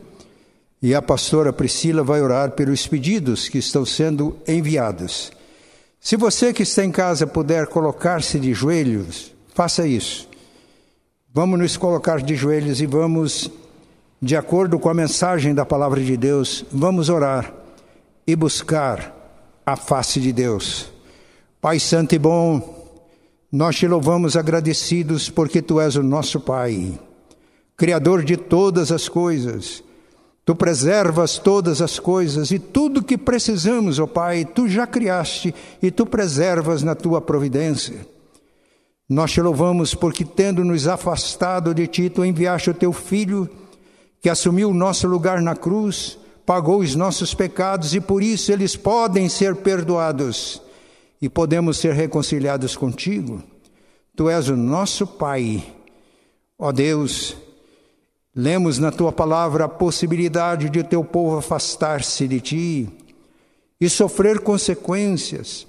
e 0.81 0.95
a 0.95 1.03
pastora 1.03 1.53
Priscila 1.53 2.03
vai 2.03 2.23
orar 2.23 2.53
pelos 2.53 2.87
pedidos 2.87 3.51
que 3.51 3.59
estão 3.59 3.85
sendo 3.85 4.39
enviados. 4.49 5.31
Se 6.01 6.17
você 6.17 6.51
que 6.51 6.63
está 6.63 6.83
em 6.83 6.91
casa 6.91 7.27
puder 7.27 7.67
colocar-se 7.67 8.41
de 8.41 8.55
joelhos, 8.55 9.35
faça 9.55 9.87
isso. 9.87 10.27
Vamos 11.33 11.59
nos 11.59 11.77
colocar 11.77 12.23
de 12.23 12.37
joelhos 12.37 12.81
e 12.81 12.87
vamos, 12.87 13.51
de 14.21 14.35
acordo 14.35 14.79
com 14.79 14.89
a 14.89 14.95
mensagem 14.95 15.55
da 15.55 15.67
palavra 15.67 16.01
de 16.03 16.17
Deus, 16.17 16.65
vamos 16.73 17.11
orar 17.11 17.62
e 18.27 18.37
buscar 18.37 19.15
a 19.65 19.77
face 19.77 20.21
de 20.21 20.33
Deus. 20.33 20.91
Pai 21.61 21.79
Santo 21.79 22.15
e 22.15 22.19
bom, 22.19 22.83
nós 23.51 23.77
te 23.77 23.87
louvamos 23.87 24.37
agradecidos 24.37 25.29
porque 25.29 25.63
tu 25.63 25.81
és 25.81 25.97
o 25.97 26.03
nosso 26.03 26.41
Pai, 26.41 26.99
Criador 27.77 28.25
de 28.25 28.37
todas 28.37 28.93
as 28.93 29.09
coisas. 29.09 29.83
Tu 30.45 30.57
preservas 30.57 31.39
todas 31.39 31.81
as 31.81 32.01
coisas 32.01 32.51
e 32.51 32.59
tudo 32.59 33.03
que 33.03 33.17
precisamos, 33.17 33.99
ó 33.99 34.05
oh 34.05 34.09
Pai, 34.09 34.45
tu 34.45 34.69
já 34.69 34.87
criaste 34.87 35.55
e 35.81 35.91
tu 35.91 36.05
preservas 36.05 36.83
na 36.83 36.95
tua 36.95 37.21
providência. 37.21 38.07
Nós 39.09 39.31
te 39.31 39.41
louvamos 39.41 39.95
porque, 39.95 40.25
tendo 40.25 40.65
nos 40.65 40.89
afastado 40.89 41.75
de 41.75 41.87
ti, 41.87 42.09
tu 42.11 42.25
enviaste 42.25 42.71
o 42.71 42.75
teu 42.75 42.93
filho, 42.93 43.49
que 44.21 44.31
assumiu 44.31 44.71
o 44.71 44.75
nosso 44.75 45.07
lugar 45.07 45.43
na 45.43 45.55
cruz, 45.55 46.19
pagou 46.45 46.81
os 46.81 46.95
nossos 46.95 47.35
pecados 47.35 47.95
e 47.95 48.01
por 48.01 48.23
isso 48.23 48.53
eles 48.53 48.77
podem 48.77 49.29
ser 49.29 49.57
perdoados 49.57 50.61
e 51.21 51.29
podemos 51.29 51.79
ser 51.79 51.95
reconciliados 51.95 52.77
contigo. 52.77 53.43
Tu 54.17 54.29
és 54.29 54.49
o 54.49 54.57
nosso 54.57 55.07
Pai. 55.07 55.65
Ó 56.59 56.73
Deus, 56.73 57.37
lemos 58.35 58.79
na 58.79 58.91
tua 58.91 59.13
palavra 59.13 59.65
a 59.65 59.69
possibilidade 59.69 60.69
de 60.69 60.83
teu 60.83 61.05
povo 61.05 61.39
afastar-se 61.39 62.27
de 62.27 62.41
ti 62.41 62.89
e 63.81 63.89
sofrer 63.89 64.41
consequências. 64.41 65.67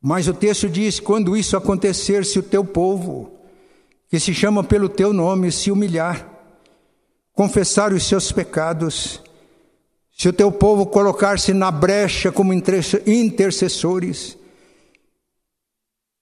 Mas 0.00 0.28
o 0.28 0.34
texto 0.34 0.68
diz: 0.68 1.00
quando 1.00 1.36
isso 1.36 1.56
acontecer, 1.56 2.24
se 2.24 2.38
o 2.38 2.42
teu 2.42 2.64
povo, 2.64 3.32
que 4.08 4.20
se 4.20 4.32
chama 4.32 4.62
pelo 4.62 4.88
teu 4.88 5.12
nome, 5.12 5.50
se 5.50 5.70
humilhar, 5.70 6.28
confessar 7.32 7.92
os 7.92 8.06
seus 8.06 8.30
pecados, 8.30 9.20
se 10.16 10.30
o 10.30 10.32
teu 10.32 10.50
povo 10.50 10.86
colocar-se 10.86 11.52
na 11.52 11.70
brecha 11.70 12.32
como 12.32 12.54
intercessores, 12.54 14.38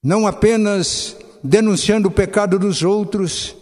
não 0.03 0.27
apenas 0.27 1.17
denunciando 1.45 2.09
o 2.09 2.11
pecado 2.11 2.59
dos 2.59 2.83
outros, 2.83 3.55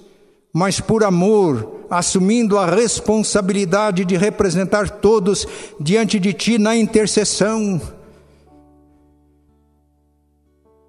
mas 0.51 0.81
por 0.81 1.05
amor, 1.05 1.85
assumindo 1.91 2.57
a 2.57 2.65
responsabilidade 2.65 4.07
de 4.07 4.17
representar 4.17 4.89
todos 4.89 5.47
diante 5.79 6.19
de 6.19 6.33
ti 6.33 6.57
na 6.57 6.75
intercessão. 6.75 7.79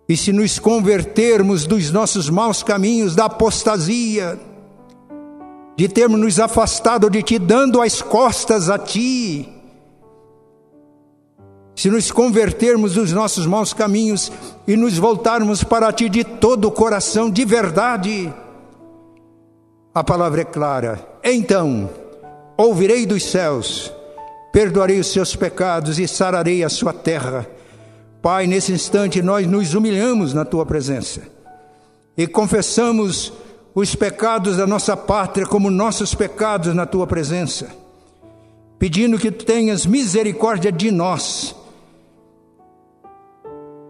E 0.07 0.15
se 0.15 0.31
nos 0.31 0.57
convertermos 0.57 1.65
dos 1.65 1.91
nossos 1.91 2.29
maus 2.29 2.63
caminhos, 2.63 3.13
da 3.13 3.25
apostasia, 3.25 4.39
de 5.75 5.87
termos 5.87 6.19
nos 6.19 6.39
afastado 6.39 7.09
de 7.09 7.23
Ti, 7.23 7.39
dando 7.39 7.81
as 7.81 8.01
costas 8.01 8.69
a 8.69 8.77
Ti. 8.77 9.49
Se 11.75 11.89
nos 11.89 12.11
convertermos 12.11 12.93
dos 12.93 13.11
nossos 13.11 13.47
maus 13.47 13.73
caminhos 13.73 14.31
e 14.67 14.75
nos 14.75 14.97
voltarmos 14.97 15.63
para 15.63 15.91
Ti 15.91 16.07
de 16.09 16.23
todo 16.23 16.65
o 16.65 16.71
coração, 16.71 17.29
de 17.29 17.43
verdade, 17.43 18.33
a 19.93 20.03
palavra 20.03 20.41
é 20.41 20.45
clara. 20.45 21.07
Então, 21.23 21.89
ouvirei 22.55 23.05
dos 23.05 23.23
céus, 23.23 23.91
perdoarei 24.51 24.99
os 24.99 25.07
seus 25.07 25.35
pecados 25.35 25.97
e 25.97 26.07
sararei 26.07 26.63
a 26.63 26.69
sua 26.69 26.93
terra. 26.93 27.47
Pai, 28.21 28.47
nesse 28.47 28.71
instante 28.71 29.21
nós 29.21 29.47
nos 29.47 29.73
humilhamos 29.73 30.33
na 30.33 30.45
Tua 30.45 30.65
presença 30.65 31.21
e 32.15 32.27
confessamos 32.27 33.33
os 33.75 33.95
pecados 33.95 34.57
da 34.57 34.67
nossa 34.67 34.95
pátria 34.95 35.45
como 35.45 35.71
nossos 35.71 36.13
pecados 36.13 36.73
na 36.75 36.85
tua 36.85 37.07
presença, 37.07 37.69
pedindo 38.77 39.17
que 39.17 39.31
tenhas 39.31 39.85
misericórdia 39.85 40.71
de 40.71 40.91
nós, 40.91 41.55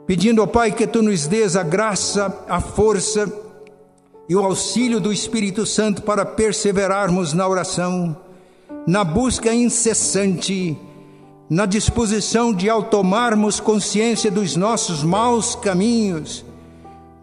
pedindo 0.08 0.41
ao 0.41 0.48
Pai 0.48 0.72
que 0.72 0.88
tu 0.88 1.02
nos 1.02 1.28
dês 1.28 1.56
a 1.56 1.63
graça, 1.63 2.43
a 2.48 2.62
força 2.62 3.32
e 4.30 4.36
o 4.36 4.43
auxílio 4.43 5.02
do 5.02 5.12
Espírito 5.12 5.65
Santo 5.65 6.02
para 6.02 6.26
perseverarmos 6.26 7.34
na 7.34 7.48
oração, 7.48 8.15
na 8.88 9.04
busca 9.04 9.54
incessante, 9.54 10.78
na 11.50 11.65
disposição 11.65 12.54
de, 12.54 12.69
ao 12.69 12.84
tomarmos 12.84 13.60
consciência 13.60 14.32
dos 14.32 14.56
nossos 14.56 15.04
maus 15.04 15.56
caminhos, 15.56 16.46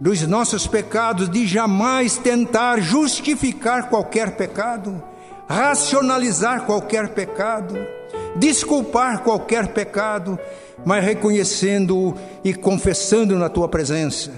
dos 0.00 0.22
nossos 0.26 0.66
pecados, 0.66 1.28
de 1.28 1.46
jamais 1.46 2.16
tentar 2.16 2.80
justificar 2.80 3.90
qualquer 3.90 4.34
pecado, 4.34 5.02
racionalizar 5.46 6.64
qualquer 6.64 7.08
pecado, 7.08 7.76
desculpar 8.34 9.22
qualquer 9.22 9.68
pecado, 9.68 10.38
mas 10.86 11.04
reconhecendo-o 11.04 12.14
e 12.42 12.54
confessando 12.54 13.36
na 13.38 13.50
tua 13.50 13.68
presença. 13.68 14.32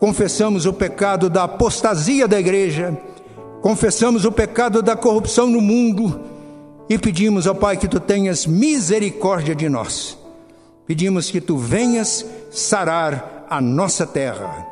Confessamos 0.00 0.66
o 0.66 0.72
pecado 0.72 1.30
da 1.30 1.44
apostasia 1.44 2.26
da 2.26 2.40
igreja, 2.40 2.98
confessamos 3.60 4.24
o 4.24 4.32
pecado 4.32 4.82
da 4.82 4.96
corrupção 4.96 5.46
no 5.46 5.60
mundo 5.60 6.20
e 6.88 6.98
pedimos 6.98 7.46
ao 7.46 7.54
Pai 7.54 7.76
que 7.76 7.86
tu 7.86 8.00
tenhas 8.00 8.44
misericórdia 8.44 9.54
de 9.54 9.68
nós. 9.68 10.18
Pedimos 10.84 11.30
que 11.30 11.40
tu 11.40 11.56
venhas 11.56 12.26
sarar 12.50 13.46
a 13.48 13.60
nossa 13.60 14.04
terra 14.04 14.71